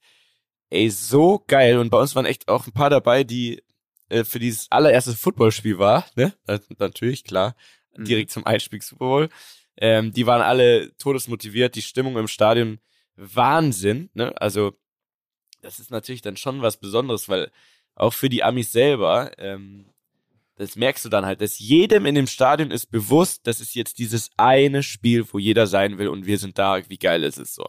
[0.71, 1.79] ey, so geil.
[1.79, 3.63] Und bei uns waren echt auch ein paar dabei, die
[4.09, 6.35] äh, für dieses allererste Footballspiel war, ne?
[6.79, 7.57] natürlich, klar.
[7.97, 8.05] Mhm.
[8.05, 9.29] Direkt zum Einspiel Super Bowl.
[9.77, 11.75] Ähm, die waren alle todesmotiviert.
[11.75, 12.79] Die Stimmung im Stadion
[13.17, 14.35] Wahnsinn, ne?
[14.41, 14.73] Also
[15.61, 17.51] das ist natürlich dann schon was Besonderes, weil
[17.95, 19.87] auch für die Amis selber, ähm,
[20.57, 23.99] das merkst du dann halt, dass jedem in dem Stadion ist bewusst, das ist jetzt
[23.99, 27.55] dieses eine Spiel, wo jeder sein will und wir sind da, wie geil ist es
[27.55, 27.67] so.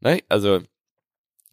[0.00, 0.22] Ne?
[0.28, 0.60] Also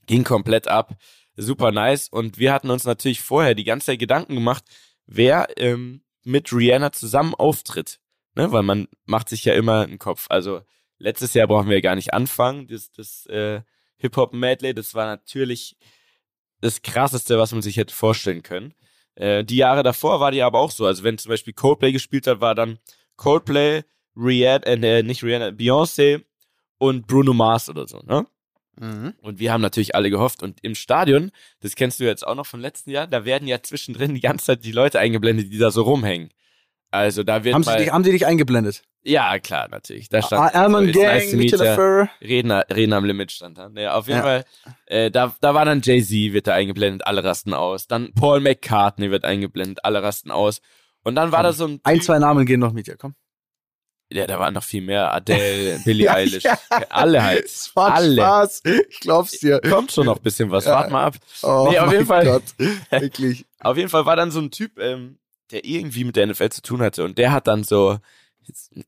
[0.05, 0.95] ging komplett ab,
[1.35, 4.63] super nice und wir hatten uns natürlich vorher die ganze Zeit Gedanken gemacht,
[5.05, 7.99] wer ähm, mit Rihanna zusammen auftritt,
[8.35, 8.51] ne?
[8.51, 10.27] weil man macht sich ja immer einen Kopf.
[10.29, 10.61] Also
[10.97, 13.61] letztes Jahr brauchen wir gar nicht anfangen, das, das äh,
[13.97, 14.73] Hip-Hop-Medley.
[14.73, 15.77] Das war natürlich
[16.61, 18.73] das Krasseste, was man sich hätte vorstellen können.
[19.15, 20.85] Äh, die Jahre davor war die aber auch so.
[20.85, 22.79] Also wenn zum Beispiel Coldplay gespielt hat, war dann
[23.15, 23.83] Coldplay,
[24.15, 26.23] Rihanna, äh, nicht Rihanna, Beyoncé
[26.77, 28.25] und Bruno Mars oder so, ne?
[28.79, 29.13] Mhm.
[29.21, 30.41] Und wir haben natürlich alle gehofft.
[30.41, 33.61] Und im Stadion, das kennst du jetzt auch noch vom letzten Jahr, da werden ja
[33.61, 36.29] zwischendrin die ganze Zeit die Leute eingeblendet, die da so rumhängen.
[36.93, 38.83] Also da wird haben mal, sie dich, haben sie dich eingeblendet?
[39.01, 40.09] Ja, klar, natürlich.
[40.09, 43.67] Da stand ah, Alman so, Gang, nice Mitchell Redner, Redner am Limit stand da.
[43.67, 44.23] Naja, auf jeden ja.
[44.23, 44.45] Fall,
[44.85, 47.87] äh, da, da war dann Jay-Z, wird da eingeblendet, alle rasten aus.
[47.87, 50.61] Dann Paul McCartney wird eingeblendet, alle rasten aus.
[51.03, 51.79] Und dann war komm, da so ein.
[51.81, 53.15] Ein, zwei Namen gehen noch mit dir, komm.
[54.11, 55.11] Ja, da waren noch viel mehr.
[55.15, 56.43] Adele, Billie ja, Eilish.
[56.43, 56.59] Ja.
[56.89, 57.45] Alle halt.
[57.45, 58.21] Es war alle.
[58.21, 58.61] Spaß.
[58.91, 59.59] Ich glaub's dir.
[59.61, 60.65] Kommt schon noch ein bisschen was.
[60.65, 60.73] Ja.
[60.73, 61.15] Wart mal ab.
[61.41, 62.25] Oh, nee, auf jeden Fall.
[62.25, 62.43] Gott.
[62.91, 63.47] Wirklich.
[63.61, 65.17] auf jeden Fall war dann so ein Typ, ähm,
[65.53, 67.03] der irgendwie mit der NFL zu tun hatte.
[67.03, 67.99] Und der hat dann so,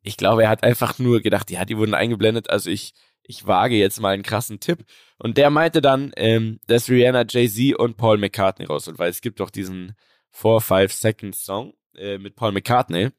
[0.02, 2.94] ich glaube, er hat einfach nur gedacht, ja, die wurden eingeblendet, also ich,
[3.24, 4.84] ich wage jetzt mal einen krassen Tipp.
[5.18, 9.40] Und der meinte dann, ähm, dass Rihanna, Jay-Z und Paul McCartney rausholt, weil es gibt
[9.40, 9.96] doch diesen
[10.36, 13.12] 4-5 Seconds Song äh, mit Paul McCartney.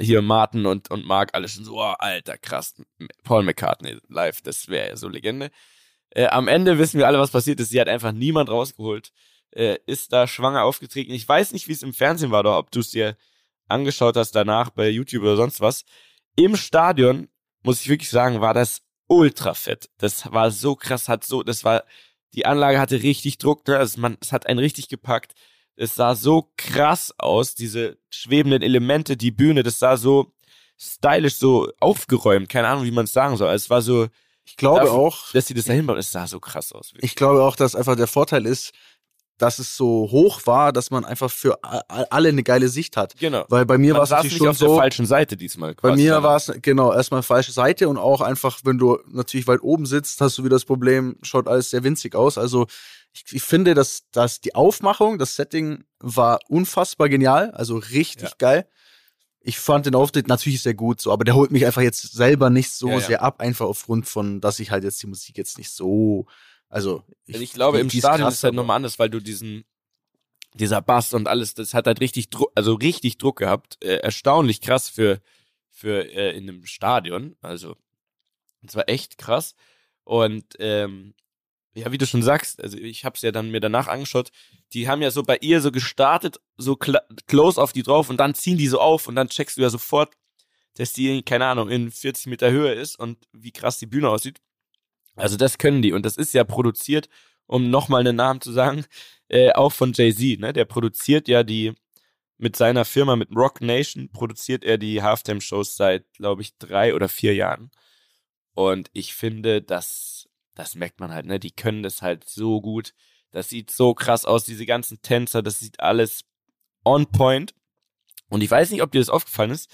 [0.00, 2.74] Hier Martin und, und Mark, alle schon so, oh, alter, krass,
[3.24, 5.50] Paul McCartney live, das wäre ja so Legende.
[6.10, 7.70] Äh, am Ende wissen wir alle, was passiert ist.
[7.70, 9.12] Sie hat einfach niemand rausgeholt
[9.56, 11.12] äh, ist da schwanger aufgetreten.
[11.12, 13.16] Ich weiß nicht, wie es im Fernsehen war oder ob du es dir
[13.68, 15.84] angeschaut hast danach bei YouTube oder sonst was.
[16.36, 17.28] Im Stadion,
[17.62, 19.88] muss ich wirklich sagen, war das ultra fett.
[19.98, 21.84] Das war so krass, hat so, das war,
[22.34, 23.78] die Anlage hatte richtig Druck, ne?
[23.78, 25.34] also man, es hat einen richtig gepackt.
[25.74, 30.32] Es sah so krass aus, diese schwebenden Elemente, die Bühne, das sah so
[30.78, 33.52] stylisch, so aufgeräumt, keine Ahnung, wie man es sagen soll.
[33.54, 34.08] Es war so,
[34.44, 36.92] ich glaube dafür, auch, dass sie das dahin bauen, es sah so krass aus.
[36.92, 37.10] Wirklich.
[37.10, 38.72] Ich glaube auch, dass einfach der Vorteil ist,
[39.38, 43.16] dass es so hoch war, dass man einfach für alle eine geile Sicht hat.
[43.18, 43.44] Genau.
[43.48, 45.74] Weil bei mir war es natürlich schon auf so, der falschen Seite diesmal.
[45.74, 49.62] Bei mir war es genau erstmal falsche Seite und auch einfach, wenn du natürlich weit
[49.62, 52.38] oben sitzt, hast du wieder das Problem, schaut alles sehr winzig aus.
[52.38, 52.66] Also
[53.12, 58.36] ich, ich finde, dass, dass die Aufmachung, das Setting war unfassbar genial, also richtig ja.
[58.38, 58.68] geil.
[59.40, 62.50] Ich fand den Auftritt natürlich sehr gut, so, aber der holt mich einfach jetzt selber
[62.50, 63.00] nicht so ja, ja.
[63.00, 66.26] sehr ab, einfach aufgrund von, dass ich halt jetzt die Musik jetzt nicht so
[66.68, 69.64] also ich, also ich glaube, im Stadion ist es halt nochmal anders, weil du diesen,
[70.54, 73.82] dieser Bass und alles, das hat halt richtig Druck, also richtig Druck gehabt.
[73.84, 75.20] Äh, erstaunlich krass für,
[75.70, 77.36] für äh, in einem Stadion.
[77.40, 77.76] Also,
[78.66, 79.54] es war echt krass.
[80.04, 81.14] Und ähm,
[81.74, 84.30] ja, wie du schon sagst, also ich habe es ja dann mir danach angeschaut,
[84.72, 88.34] die haben ja so bei ihr so gestartet, so close auf die drauf und dann
[88.34, 90.14] ziehen die so auf und dann checkst du ja sofort,
[90.76, 94.40] dass die, keine Ahnung, in 40 Meter Höhe ist und wie krass die Bühne aussieht.
[95.16, 97.08] Also das können die und das ist ja produziert,
[97.46, 98.84] um nochmal einen Namen zu sagen,
[99.28, 100.52] äh, auch von Jay-Z, ne?
[100.52, 101.72] Der produziert ja die,
[102.38, 107.08] mit seiner Firma, mit Rock Nation, produziert er die Halftime-Shows seit, glaube ich, drei oder
[107.08, 107.70] vier Jahren.
[108.54, 111.40] Und ich finde, das, das merkt man halt, ne?
[111.40, 112.94] Die können das halt so gut.
[113.32, 116.24] Das sieht so krass aus, diese ganzen Tänzer, das sieht alles
[116.84, 117.54] on point.
[118.28, 119.70] Und ich weiß nicht, ob dir das aufgefallen ist.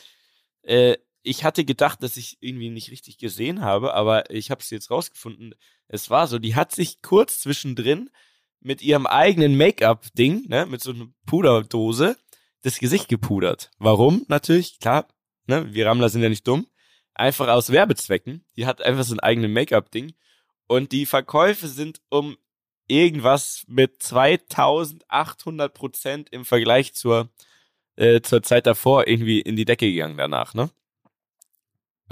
[0.63, 4.71] Äh, ich hatte gedacht, dass ich irgendwie nicht richtig gesehen habe, aber ich habe es
[4.71, 5.55] jetzt rausgefunden.
[5.89, 8.11] Es war so, die hat sich kurz zwischendrin
[8.61, 12.17] mit ihrem eigenen Make-up-Ding, ne, mit so einer Puderdose,
[12.63, 13.71] das Gesicht gepudert.
[13.79, 14.25] Warum?
[14.29, 15.09] Natürlich, klar,
[15.47, 16.67] ne, wir Rammler sind ja nicht dumm.
[17.15, 18.45] Einfach aus Werbezwecken.
[18.57, 20.15] Die hat einfach so ein eigenes Make-up-Ding.
[20.67, 22.37] Und die Verkäufe sind um
[22.89, 27.31] irgendwas mit 2800 Prozent im Vergleich zur,
[27.97, 30.71] äh, zur Zeit davor irgendwie in die Decke gegangen danach, ne?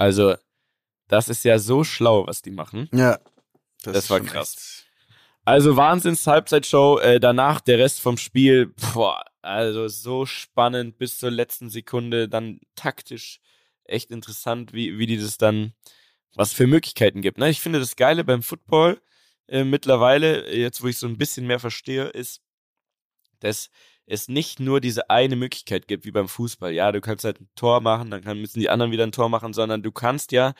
[0.01, 0.33] Also,
[1.09, 2.89] das ist ja so schlau, was die machen.
[2.91, 3.19] Ja.
[3.83, 4.55] Das, das war krass.
[4.55, 4.91] Echt.
[5.45, 11.29] Also Wahnsinns Halbzeitshow, äh, danach der Rest vom Spiel, boah, also so spannend bis zur
[11.29, 13.41] letzten Sekunde, dann taktisch
[13.83, 15.73] echt interessant, wie, wie die das dann,
[16.33, 17.37] was für Möglichkeiten gibt.
[17.37, 17.51] Ne?
[17.51, 18.99] Ich finde das Geile beim Football
[19.47, 22.41] äh, mittlerweile, jetzt wo ich so ein bisschen mehr verstehe, ist,
[23.39, 23.69] dass
[24.11, 26.73] es nicht nur diese eine Möglichkeit gibt, wie beim Fußball.
[26.73, 29.53] Ja, du kannst halt ein Tor machen, dann müssen die anderen wieder ein Tor machen,
[29.53, 30.53] sondern du kannst ja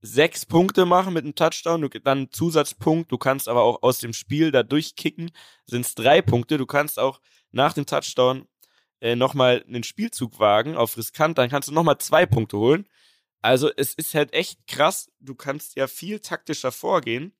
[0.00, 3.98] sechs Punkte machen mit einem Touchdown, du, dann einen Zusatzpunkt, du kannst aber auch aus
[3.98, 5.32] dem Spiel da durchkicken,
[5.66, 7.20] sind es drei Punkte, du kannst auch
[7.50, 8.46] nach dem Touchdown
[9.00, 12.86] äh, nochmal einen Spielzug wagen auf riskant, dann kannst du nochmal zwei Punkte holen.
[13.42, 17.32] Also es ist halt echt krass, du kannst ja viel taktischer vorgehen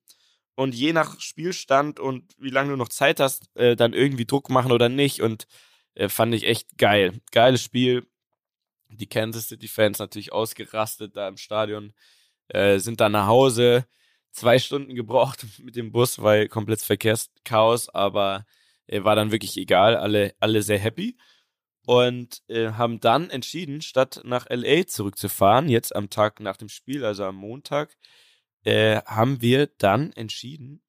[0.55, 4.49] und je nach Spielstand und wie lange du noch Zeit hast, äh, dann irgendwie Druck
[4.49, 5.21] machen oder nicht.
[5.21, 5.47] Und
[5.95, 7.21] äh, fand ich echt geil.
[7.31, 8.07] Geiles Spiel.
[8.89, 11.93] Die Kansas City Fans natürlich ausgerastet da im Stadion,
[12.49, 13.85] äh, sind dann nach Hause.
[14.31, 18.45] Zwei Stunden gebraucht mit dem Bus, weil komplettes Verkehrschaos, aber
[18.87, 19.97] äh, war dann wirklich egal.
[19.97, 21.17] Alle, alle sehr happy.
[21.85, 27.05] Und äh, haben dann entschieden, statt nach LA zurückzufahren, jetzt am Tag nach dem Spiel,
[27.05, 27.95] also am Montag,
[28.65, 30.81] äh, haben wir dann entschieden,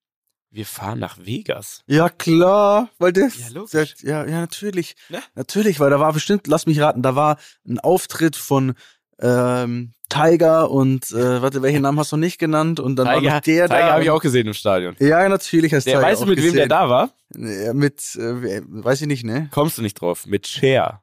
[0.50, 1.82] wir fahren nach Vegas.
[1.86, 4.96] Ja, klar, weil das, ja, der, ja, ja, natürlich.
[5.10, 5.22] Ne?
[5.34, 8.74] Natürlich, weil da war bestimmt, lass mich raten, da war ein Auftritt von
[9.20, 12.80] ähm, Tiger und äh, warte, welchen Namen hast du nicht genannt?
[12.80, 13.74] Und dann Tiger, war noch der Tiger da.
[13.76, 14.96] Tiger habe ich auch gesehen im Stadion.
[14.98, 16.52] Ja, natürlich hast du Tiger Weißt du, mit gesehen.
[16.52, 17.10] wem der da war?
[17.30, 19.48] Mit, äh, weiß ich nicht, ne?
[19.50, 20.26] Kommst du nicht drauf?
[20.26, 21.02] Mit Cher.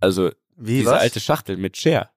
[0.00, 1.00] Also, Wie, diese was?
[1.00, 2.10] alte Schachtel mit Cher.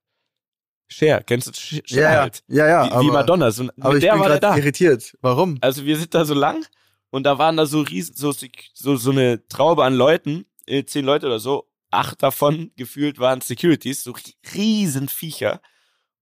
[0.92, 2.44] Cher, kennst du Cher ja, halt?
[2.48, 3.52] Ja, ja, wie, aber, wie Madonna.
[3.52, 4.58] So, aber ich der bin war da.
[4.58, 5.18] irritiert.
[5.22, 5.58] Warum?
[5.62, 6.66] Also wir sind da so lang
[7.12, 8.34] und da waren da so riesen, so,
[8.74, 13.40] so, so eine Traube an Leuten, äh, zehn Leute oder so, acht davon gefühlt waren
[13.40, 14.14] Securities, so
[14.54, 15.62] riesen Viecher.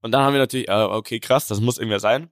[0.01, 2.29] Und dann haben wir natürlich, äh, okay, krass, das muss irgendwer sein.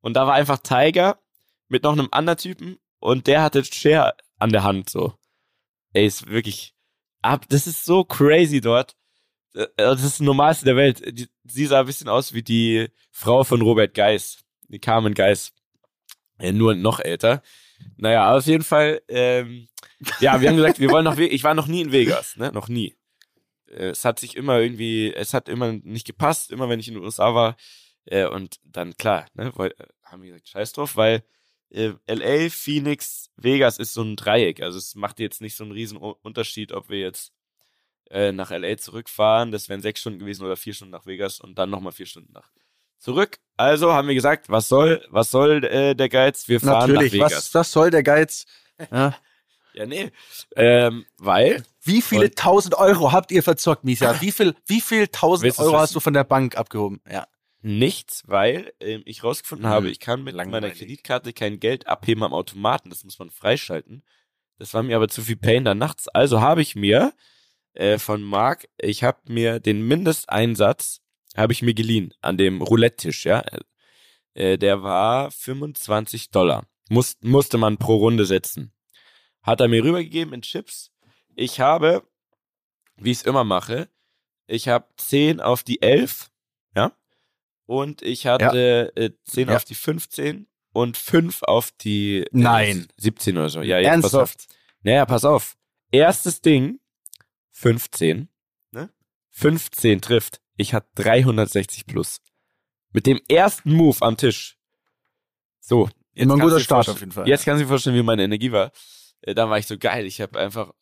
[0.00, 1.20] Und da war einfach Tiger
[1.68, 5.14] mit noch einem anderen Typen und der hatte Cher an der Hand, so.
[5.92, 6.74] Ey, ist wirklich
[7.22, 8.95] ab, das ist so crazy dort.
[9.56, 11.28] Äh, das ist das Normalste der Welt.
[11.44, 15.52] Sie sah ein bisschen aus wie die Frau von Robert Geis, die Carmen Geis.
[16.38, 17.42] Nur noch älter.
[17.96, 19.68] Naja, auf jeden Fall, ähm,
[20.20, 22.68] ja, wir haben gesagt, wir wollen noch, ich war noch nie in Vegas, ne, noch
[22.68, 22.94] nie.
[23.68, 26.94] Äh, es hat sich immer irgendwie, es hat immer nicht gepasst, immer wenn ich in
[26.94, 27.56] den USA war.
[28.04, 29.52] Äh, und dann, klar, ne,
[30.04, 31.24] haben wir gesagt, scheiß drauf, weil
[31.70, 34.62] äh, LA, Phoenix, Vegas ist so ein Dreieck.
[34.62, 37.32] Also es macht jetzt nicht so einen riesen Unterschied, ob wir jetzt
[38.10, 39.52] äh, nach LA zurückfahren.
[39.52, 42.32] Das wären sechs Stunden gewesen oder vier Stunden nach Vegas und dann nochmal vier Stunden
[42.32, 42.50] nach
[42.98, 43.38] zurück.
[43.56, 46.48] Also haben wir gesagt, was soll, was soll äh, der Geiz?
[46.48, 47.32] Wir fahren Natürlich, nach Vegas.
[47.32, 48.46] Was, was soll der Geiz?
[48.90, 49.16] Ja,
[49.74, 50.10] ja nee.
[50.56, 51.64] Ähm, weil.
[51.82, 54.20] Wie viele tausend Euro habt ihr verzockt, Misa?
[54.20, 57.00] Wie viel, wie viel tausend Euro hast du von der Bank abgehoben?
[57.08, 57.26] Ja.
[57.62, 59.72] Nichts, weil ähm, ich rausgefunden mhm.
[59.72, 60.62] habe, ich kann mit Langweilig.
[60.62, 62.90] meiner Kreditkarte kein Geld abheben am Automaten.
[62.90, 64.04] Das muss man freischalten.
[64.58, 66.08] Das war mir aber zu viel Pain dann nachts.
[66.08, 67.12] Also habe ich mir
[67.76, 71.00] äh, von Marc, ich habe mir den Mindesteinsatz,
[71.36, 73.44] habe ich mir geliehen an dem Roulette-Tisch, ja.
[74.34, 76.66] Äh, der war 25 Dollar.
[76.88, 78.72] Muss, musste man pro Runde setzen.
[79.42, 80.92] Hat er mir rübergegeben in Chips.
[81.34, 82.02] Ich habe,
[82.96, 83.88] wie ich es immer mache,
[84.46, 86.30] ich habe 10 auf die 11,
[86.74, 86.92] ja.
[87.66, 89.02] Und ich hatte ja.
[89.02, 89.56] äh, 10 ja.
[89.56, 92.88] auf die 15 und 5 auf die äh, Nein.
[92.96, 93.62] 17 oder so.
[93.62, 94.38] Ja, jetzt Ernsthaft?
[94.38, 94.56] pass auf.
[94.82, 95.56] Naja, pass auf.
[95.90, 96.78] Erstes Ding,
[97.56, 98.28] 15,
[98.72, 98.90] ne?
[99.30, 100.42] 15 trifft.
[100.56, 102.20] Ich hatte 360 plus.
[102.92, 104.58] Mit dem ersten Move am Tisch.
[105.60, 105.88] So.
[106.12, 107.26] Immer ein guter Start auf jeden Fall.
[107.26, 108.72] Jetzt kannst du dir vorstellen, wie meine Energie war.
[109.22, 110.04] Äh, dann war ich so geil.
[110.04, 110.72] Ich habe einfach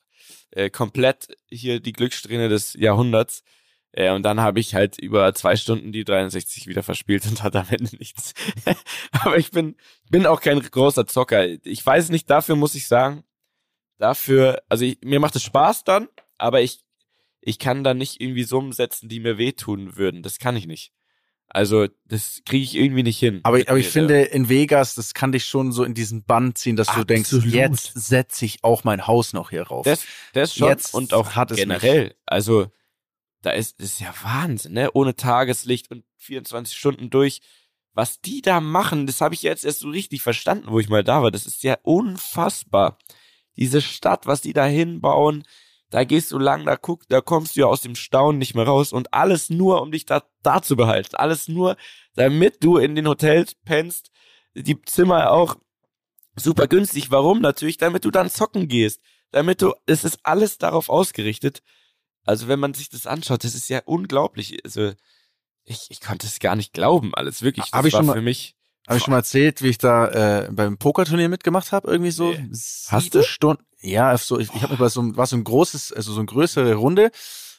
[0.51, 3.45] äh, komplett hier die Glückssträhne des Jahrhunderts.
[3.93, 7.61] Äh, und dann habe ich halt über zwei Stunden die 63 wieder verspielt und hatte
[7.61, 8.35] am Ende nichts.
[9.13, 9.77] Aber ich bin,
[10.11, 11.47] bin auch kein großer Zocker.
[11.65, 13.23] Ich weiß nicht, dafür muss ich sagen,
[13.99, 16.09] dafür, also ich, mir macht es Spaß dann,
[16.45, 16.85] aber ich,
[17.41, 20.23] ich kann da nicht irgendwie Summen setzen, die mir wehtun würden.
[20.23, 20.93] Das kann ich nicht.
[21.49, 23.41] Also, das kriege ich irgendwie nicht hin.
[23.45, 26.77] Aber, aber ich finde, in Vegas, das kann dich schon so in diesen Band ziehen,
[26.77, 27.11] dass Absolut.
[27.11, 29.85] du denkst, jetzt setze ich auch mein Haus noch hier rauf.
[29.85, 30.69] Das, das schon.
[30.69, 32.05] Jetzt und auch hat es generell.
[32.05, 32.17] Mich.
[32.27, 32.67] Also,
[33.43, 34.91] da ist, das ist ja Wahnsinn, ne?
[34.93, 37.41] Ohne Tageslicht und 24 Stunden durch.
[37.93, 41.05] Was die da machen, das habe ich jetzt erst so richtig verstanden, wo ich mal
[41.05, 41.31] da war.
[41.31, 42.99] Das ist ja unfassbar.
[43.57, 45.45] Diese Stadt, was die da hinbauen,
[45.95, 48.65] da gehst du lang, da guck, da kommst du ja aus dem Staunen nicht mehr
[48.65, 51.15] raus und alles nur, um dich da, da zu behalten.
[51.15, 51.77] Alles nur,
[52.17, 54.11] damit du in den Hotels pennst,
[54.55, 55.57] die Zimmer auch
[56.35, 57.13] super günstig.
[57.13, 57.41] Warum?
[57.41, 59.03] Natürlich, damit du dann zocken gehst.
[59.31, 61.63] Damit du, es ist alles darauf ausgerichtet.
[62.25, 64.59] Also wenn man sich das anschaut, das ist ja unglaublich.
[64.65, 64.95] Also
[65.63, 67.67] ich, ich konnte es gar nicht glauben, alles wirklich.
[67.67, 68.57] Das Hab ich war schon mal, für mich.
[68.89, 70.09] Habe ich schon mal erzählt, wie ich da
[70.43, 72.51] äh, beim Pokerturnier mitgemacht habe, irgendwie so nee.
[72.89, 73.65] Hast du Stunden.
[73.85, 76.75] Ja, so ich, ich habe über so war so ein großes, also so eine größere
[76.75, 77.11] Runde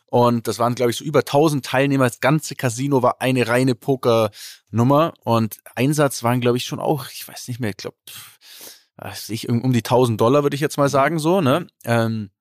[0.07, 2.05] und das waren glaube ich so über 1000 Teilnehmer.
[2.05, 7.27] Das ganze Casino war eine reine Pokernummer und Einsatz waren glaube ich schon auch, ich
[7.27, 7.97] weiß nicht mehr, ich glaube
[9.27, 11.67] ich um die 1000 Dollar würde ich jetzt mal sagen so, ne?
[11.83, 12.31] Ähm,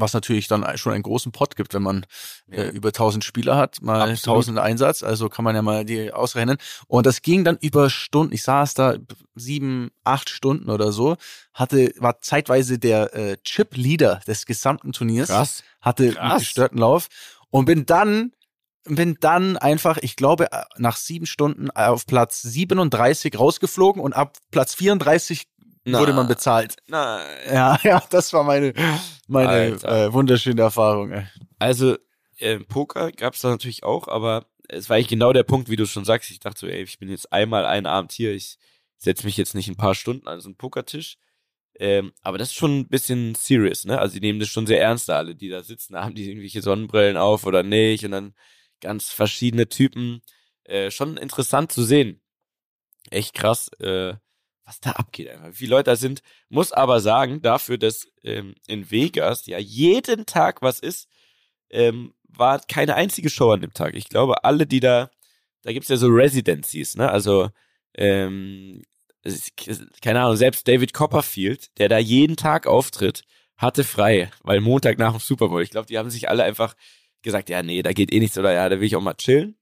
[0.00, 2.06] was natürlich dann schon einen großen Pot gibt, wenn man
[2.50, 4.38] äh, über 1000 Spieler hat, mal Absolut.
[4.38, 6.58] 1000 Einsatz, also kann man ja mal die ausrechnen.
[6.86, 8.32] Und das ging dann über Stunden.
[8.32, 8.96] Ich saß da
[9.34, 11.16] sieben, acht Stunden oder so,
[11.54, 15.62] hatte war zeitweise der äh, Chip-Leader des gesamten Turniers, Krass.
[15.80, 16.18] hatte Krass.
[16.18, 17.08] einen gestörten Lauf
[17.50, 18.32] und bin dann
[18.84, 20.48] bin dann einfach, ich glaube,
[20.78, 25.46] nach sieben Stunden auf Platz 37 rausgeflogen und ab Platz 34
[25.92, 26.76] na, wurde man bezahlt.
[26.88, 27.26] Nein.
[27.52, 28.72] Ja, ja, das war meine,
[29.28, 31.12] meine äh, wunderschöne Erfahrung.
[31.12, 31.26] Ey.
[31.58, 31.96] Also,
[32.38, 35.86] äh, Poker gab's da natürlich auch, aber es war eigentlich genau der Punkt, wie du
[35.86, 36.30] schon sagst.
[36.30, 38.58] Ich dachte so, ey, ich bin jetzt einmal einen Abend hier, ich
[38.96, 41.18] setze mich jetzt nicht ein paar Stunden an so einen Pokertisch.
[41.78, 43.98] Ähm, aber das ist schon ein bisschen serious, ne?
[43.98, 47.16] Also die nehmen das schon sehr ernst, alle, die da sitzen, haben die irgendwelche Sonnenbrillen
[47.16, 48.34] auf oder nicht und dann
[48.80, 50.20] ganz verschiedene Typen.
[50.64, 52.20] Äh, schon interessant zu sehen.
[53.10, 53.70] Echt krass.
[53.80, 54.14] Äh,
[54.70, 55.48] was da abgeht, einfach.
[55.48, 56.22] wie viele Leute da sind.
[56.48, 61.08] Muss aber sagen, dafür, dass ähm, in Vegas ja jeden Tag was ist,
[61.70, 63.94] ähm, war keine einzige Show an dem Tag.
[63.94, 65.10] Ich glaube, alle, die da,
[65.62, 67.10] da gibt's ja so Residencies, ne?
[67.10, 67.50] Also,
[67.94, 68.82] ähm,
[70.00, 73.22] keine Ahnung, selbst David Copperfield, der da jeden Tag auftritt,
[73.56, 75.62] hatte frei, weil Montag nach dem Super Bowl.
[75.62, 76.74] Ich glaube, die haben sich alle einfach
[77.22, 79.56] gesagt, ja, nee, da geht eh nichts oder ja, da will ich auch mal chillen.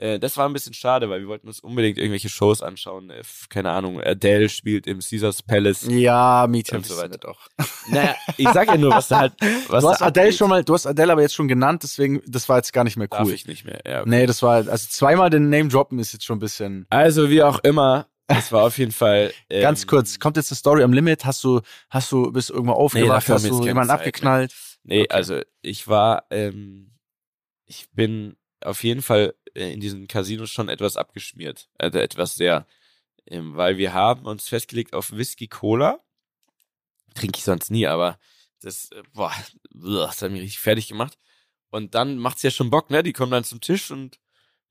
[0.00, 3.10] Äh, das war ein bisschen schade, weil wir wollten uns unbedingt irgendwelche Shows anschauen.
[3.10, 5.86] Äh, keine Ahnung, Adele spielt im Caesars Palace.
[5.88, 7.48] Ja, Mietja und so weiter doch.
[7.90, 9.32] Naja, ich sag ja nur, was da halt.
[9.68, 10.38] Was du hast Adele abgeht.
[10.38, 12.96] schon mal, du hast Adele aber jetzt schon genannt, deswegen, das war jetzt gar nicht
[12.96, 13.18] mehr cool.
[13.18, 14.00] Darf ich nicht mehr, ja.
[14.00, 14.10] Okay.
[14.10, 16.86] Nee, das war, also zweimal den Name droppen ist jetzt schon ein bisschen.
[16.90, 19.32] Also, wie auch immer, das war auf jeden Fall.
[19.50, 21.24] Ähm, Ganz kurz, kommt jetzt eine Story am Limit?
[21.24, 23.28] Hast du, hast du, bist du irgendwo aufgewacht?
[23.28, 24.54] Nee, hast du jemanden Zeit, abgeknallt?
[24.84, 25.10] Nee, okay.
[25.10, 26.92] also ich war, ähm,
[27.66, 31.68] ich bin auf jeden Fall in diesen Casinos schon etwas abgeschmiert.
[31.78, 32.66] Also etwas sehr,
[33.26, 36.00] ähm, weil wir haben uns festgelegt auf Whisky Cola.
[37.14, 38.18] Trinke ich sonst nie, aber
[38.60, 39.32] das, äh, boah,
[39.70, 41.18] das hat mich richtig fertig gemacht.
[41.70, 43.02] Und dann macht's ja schon Bock, ne?
[43.02, 44.18] Die kommen dann zum Tisch und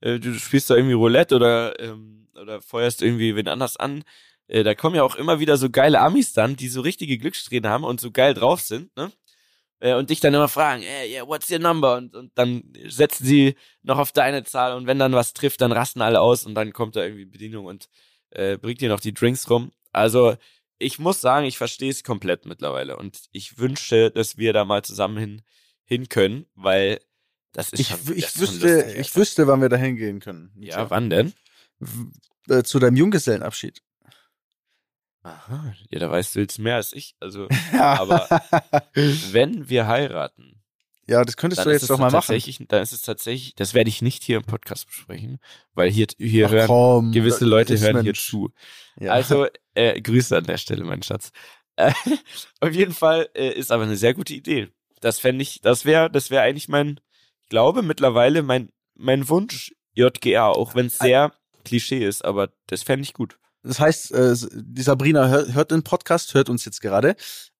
[0.02, 4.04] äh, du spielst da irgendwie Roulette oder, ähm, oder feuerst irgendwie wen anders an.
[4.48, 7.70] Äh, da kommen ja auch immer wieder so geile Amis dann, die so richtige Glückssträhne
[7.70, 9.12] haben und so geil drauf sind, ne?
[9.80, 11.98] Äh, und dich dann immer fragen, hey, yeah, what's your number?
[11.98, 15.72] Und, und dann setzen sie noch auf deine Zahl und wenn dann was trifft, dann
[15.72, 17.90] rasten alle aus und dann kommt da irgendwie Bedienung und
[18.32, 19.72] äh, bringt dir noch die Drinks rum.
[19.92, 20.36] Also
[20.80, 24.84] ich muss sagen, ich verstehe es komplett mittlerweile und ich wünsche, dass wir da mal
[24.84, 25.42] zusammen hin,
[25.84, 27.00] hin können, weil
[27.54, 30.52] das ist ich, schon, ich das wüsste, lustig, ich wüsste, wann wir da hingehen können.
[30.60, 31.34] Ja, wann denn?
[32.48, 33.82] Äh, zu deinem Junggesellenabschied.
[35.30, 37.16] Aha, ja, da weißt du jetzt mehr als ich.
[37.20, 38.28] Also, aber
[38.94, 40.62] wenn wir heiraten.
[41.08, 42.38] Ja, das könntest du jetzt doch mal machen.
[42.68, 45.40] Dann ist es tatsächlich, das werde ich nicht hier im Podcast besprechen,
[45.74, 48.52] weil hier, hier Ach, hören, komm, gewisse Leute hören hier zu.
[49.00, 49.12] Ja.
[49.14, 51.32] Also, äh, Grüße an der Stelle, mein Schatz.
[51.78, 51.94] Äh,
[52.60, 54.70] auf jeden Fall äh, ist aber eine sehr gute Idee.
[55.02, 57.00] Das fände ich, das wäre, das wäre eigentlich mein,
[57.42, 61.34] ich glaube mittlerweile mein, mein Wunsch JGA, auch wenn es sehr
[61.66, 63.40] Klischee ist, aber das fände ich gut.
[63.64, 67.16] Das heißt, äh, die Sabrina hört, hört den Podcast, hört uns jetzt gerade.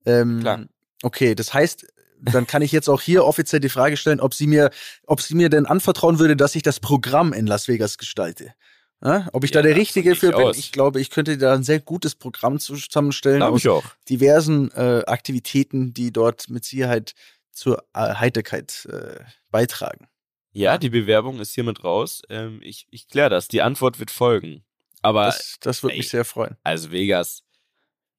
[0.06, 0.66] Ähm, Klar.
[1.02, 1.88] Okay, das heißt,
[2.22, 4.72] dann kann ich jetzt auch hier offiziell die Frage stellen, ob sie mir,
[5.08, 8.54] ob sie mir denn anvertrauen würde, dass ich das Programm in Las Vegas gestalte.
[9.02, 10.58] Ja, ob ich ja, da der Richtige für bin, aus.
[10.58, 15.94] ich glaube, ich könnte da ein sehr gutes Programm zusammenstellen Glaub aus diversen äh, Aktivitäten,
[15.94, 17.14] die dort mit Sicherheit
[17.52, 20.08] zur äh, Heiterkeit äh, beitragen.
[20.52, 22.24] Ja, die Bewerbung ist hiermit raus.
[22.30, 23.48] Ähm, ich ich kläre das.
[23.48, 24.66] Die Antwort wird folgen.
[25.02, 26.58] Aber das, das würde mich sehr freuen.
[26.64, 27.44] Also Vegas,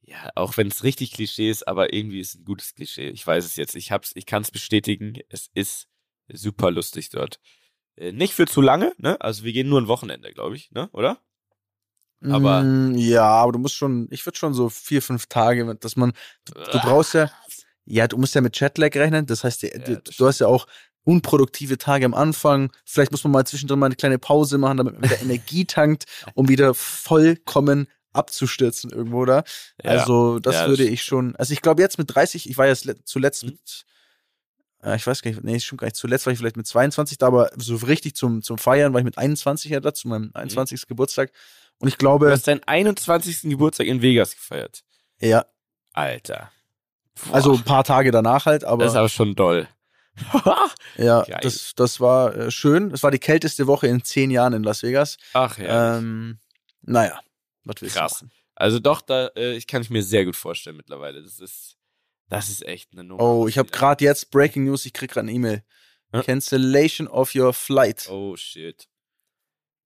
[0.03, 3.09] ja, auch wenn es richtig Klischee ist, aber irgendwie ist es ein gutes Klischee.
[3.11, 3.75] Ich weiß es jetzt.
[3.77, 5.19] Ich hab's, ich kann es bestätigen.
[5.29, 5.89] Es ist
[6.29, 7.39] super lustig dort.
[7.97, 9.21] Äh, nicht für zu lange, ne?
[9.21, 10.89] Also wir gehen nur ein Wochenende, glaube ich, ne?
[10.93, 11.21] Oder?
[12.23, 15.97] Aber mm, ja, aber du musst schon, ich würde schon so vier, fünf Tage, dass
[15.97, 16.13] man,
[16.45, 17.31] du, du brauchst ja,
[17.87, 19.27] ja, du musst ja mit Jetlag rechnen.
[19.27, 20.67] Das heißt, ja, du, du hast ja auch
[21.05, 22.71] unproduktive Tage am Anfang.
[22.85, 26.05] Vielleicht muss man mal zwischendrin mal eine kleine Pause machen, damit man wieder Energie tankt,
[26.35, 29.45] um wieder vollkommen abzustürzen irgendwo da.
[29.83, 31.37] Ja, also das ja, würde das ich schon.
[31.37, 33.51] Also ich glaube jetzt mit 30, ich war jetzt zuletzt mhm.
[33.51, 33.85] mit,
[34.83, 35.97] äh, ich weiß gar nicht, nee, stimmt gar nicht.
[35.97, 39.05] Zuletzt war ich vielleicht mit 22 da, aber so richtig zum, zum Feiern war ich
[39.05, 40.83] mit 21 ja da, zu meinem 21.
[40.83, 40.89] Mhm.
[40.89, 41.31] Geburtstag.
[41.79, 42.27] Und ich glaube.
[42.27, 43.43] Du hast deinen 21.
[43.43, 44.83] Geburtstag in Vegas gefeiert.
[45.21, 45.47] Ja.
[45.93, 46.51] Alter.
[47.27, 47.35] Boah.
[47.35, 48.85] Also ein paar Tage danach halt, aber.
[48.85, 49.69] Das ist aber schon doll.
[50.97, 52.91] ja, das, das war äh, schön.
[52.91, 55.17] Es war die kälteste Woche in zehn Jahren in Las Vegas.
[55.33, 55.99] Ach ja.
[55.99, 56.39] Ähm,
[56.83, 57.21] naja,
[57.65, 58.25] was willst Krass.
[58.55, 61.23] Also doch, da, äh, ich kann es mir sehr gut vorstellen mittlerweile.
[61.23, 61.77] Das ist,
[62.29, 63.23] das ist echt eine Nummer.
[63.23, 65.63] Oh, ich habe gerade jetzt Breaking News, ich krieg gerade eine E-Mail.
[66.13, 66.23] Hm?
[66.23, 68.09] Cancellation of your flight.
[68.11, 68.89] Oh shit.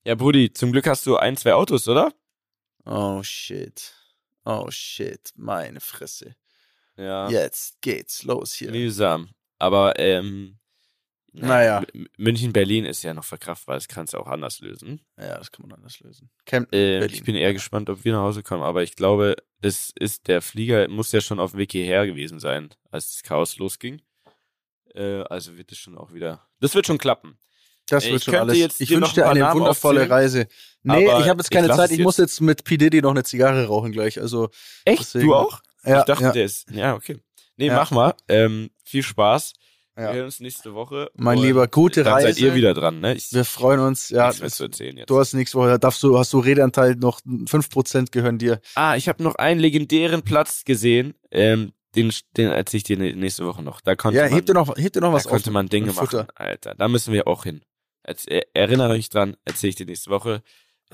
[0.04, 2.12] Ja, Brudi, zum Glück hast du ein, zwei Autos, oder?
[2.84, 3.92] Oh shit.
[4.44, 6.36] Oh shit, meine Fresse.
[6.96, 7.28] Ja.
[7.30, 8.70] Jetzt geht's los hier.
[8.70, 9.30] Mühsam.
[9.64, 10.58] Aber ähm,
[11.32, 11.82] naja.
[12.18, 15.00] München, Berlin ist ja noch verkraftbar, das kannst du auch anders lösen.
[15.18, 16.30] Ja, das kann man anders lösen.
[16.44, 19.90] Camp äh, ich bin eher gespannt, ob wir nach Hause kommen, aber ich glaube, das
[19.98, 23.56] ist der Flieger muss ja schon auf dem Weg hierher gewesen sein, als das Chaos
[23.56, 24.02] losging.
[24.94, 26.46] Äh, also wird es schon auch wieder.
[26.60, 27.38] Das wird schon klappen.
[27.86, 28.58] Das wird ich schon alles.
[28.58, 30.46] Jetzt ich wünsche dir eine Namen wundervolle aufzählen, Reise.
[30.82, 31.90] Nee, ich habe jetzt keine ich Zeit.
[31.90, 32.76] Ich muss jetzt mit P.
[32.76, 34.20] Diddy noch eine Zigarre rauchen gleich.
[34.20, 34.50] Also
[34.84, 35.00] Echt?
[35.00, 35.26] Deswegen.
[35.26, 35.62] Du auch?
[35.84, 36.32] Ja, ich dachte, ja.
[36.32, 36.70] der ist.
[36.70, 37.18] Ja, okay.
[37.56, 37.76] Nee, ja.
[37.76, 38.14] mach mal.
[38.28, 39.52] Ähm, viel Spaß.
[39.96, 40.08] Ja.
[40.08, 41.08] Wir hören uns nächste Woche.
[41.14, 42.28] Mein Lieber, gute dann Reise.
[42.28, 43.14] seid ihr wieder dran, ne?
[43.14, 44.08] Ich, wir freuen uns.
[44.08, 45.08] Ja, nichts mehr zu erzählen jetzt.
[45.08, 48.60] Du hast nächste Woche, darfst du, hast du Redeanteil noch 5% gehören dir.
[48.74, 51.14] Ah, ich habe noch einen legendären Platz gesehen.
[51.30, 53.80] Ähm, den, den erzähle ich dir nächste Woche noch.
[53.80, 55.92] Da konnte ja, man, hebt dir noch, hebt dir noch was Da konnte man Dinge
[55.92, 56.74] machen, Alter.
[56.74, 57.62] Da müssen wir auch hin.
[58.52, 60.42] Erinnere euch dran, erzähle ich dir nächste Woche.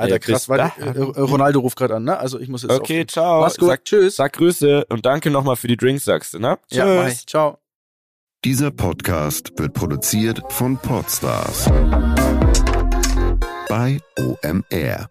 [0.01, 2.19] Alter, krass, weil äh, äh, Ronaldo ruft gerade an, ne?
[2.19, 3.41] Also ich muss jetzt Okay, ciao.
[3.41, 3.69] Mach's gut.
[3.69, 4.17] Sag, tschüss.
[4.17, 6.59] Sag Grüße und danke nochmal für die Drinks, sagst du, ne?
[6.69, 6.79] Tschüss.
[6.79, 7.17] Ja, bye.
[7.27, 7.59] Ciao.
[8.45, 11.67] Dieser Podcast wird produziert von Podstars
[13.69, 15.11] bei OMR.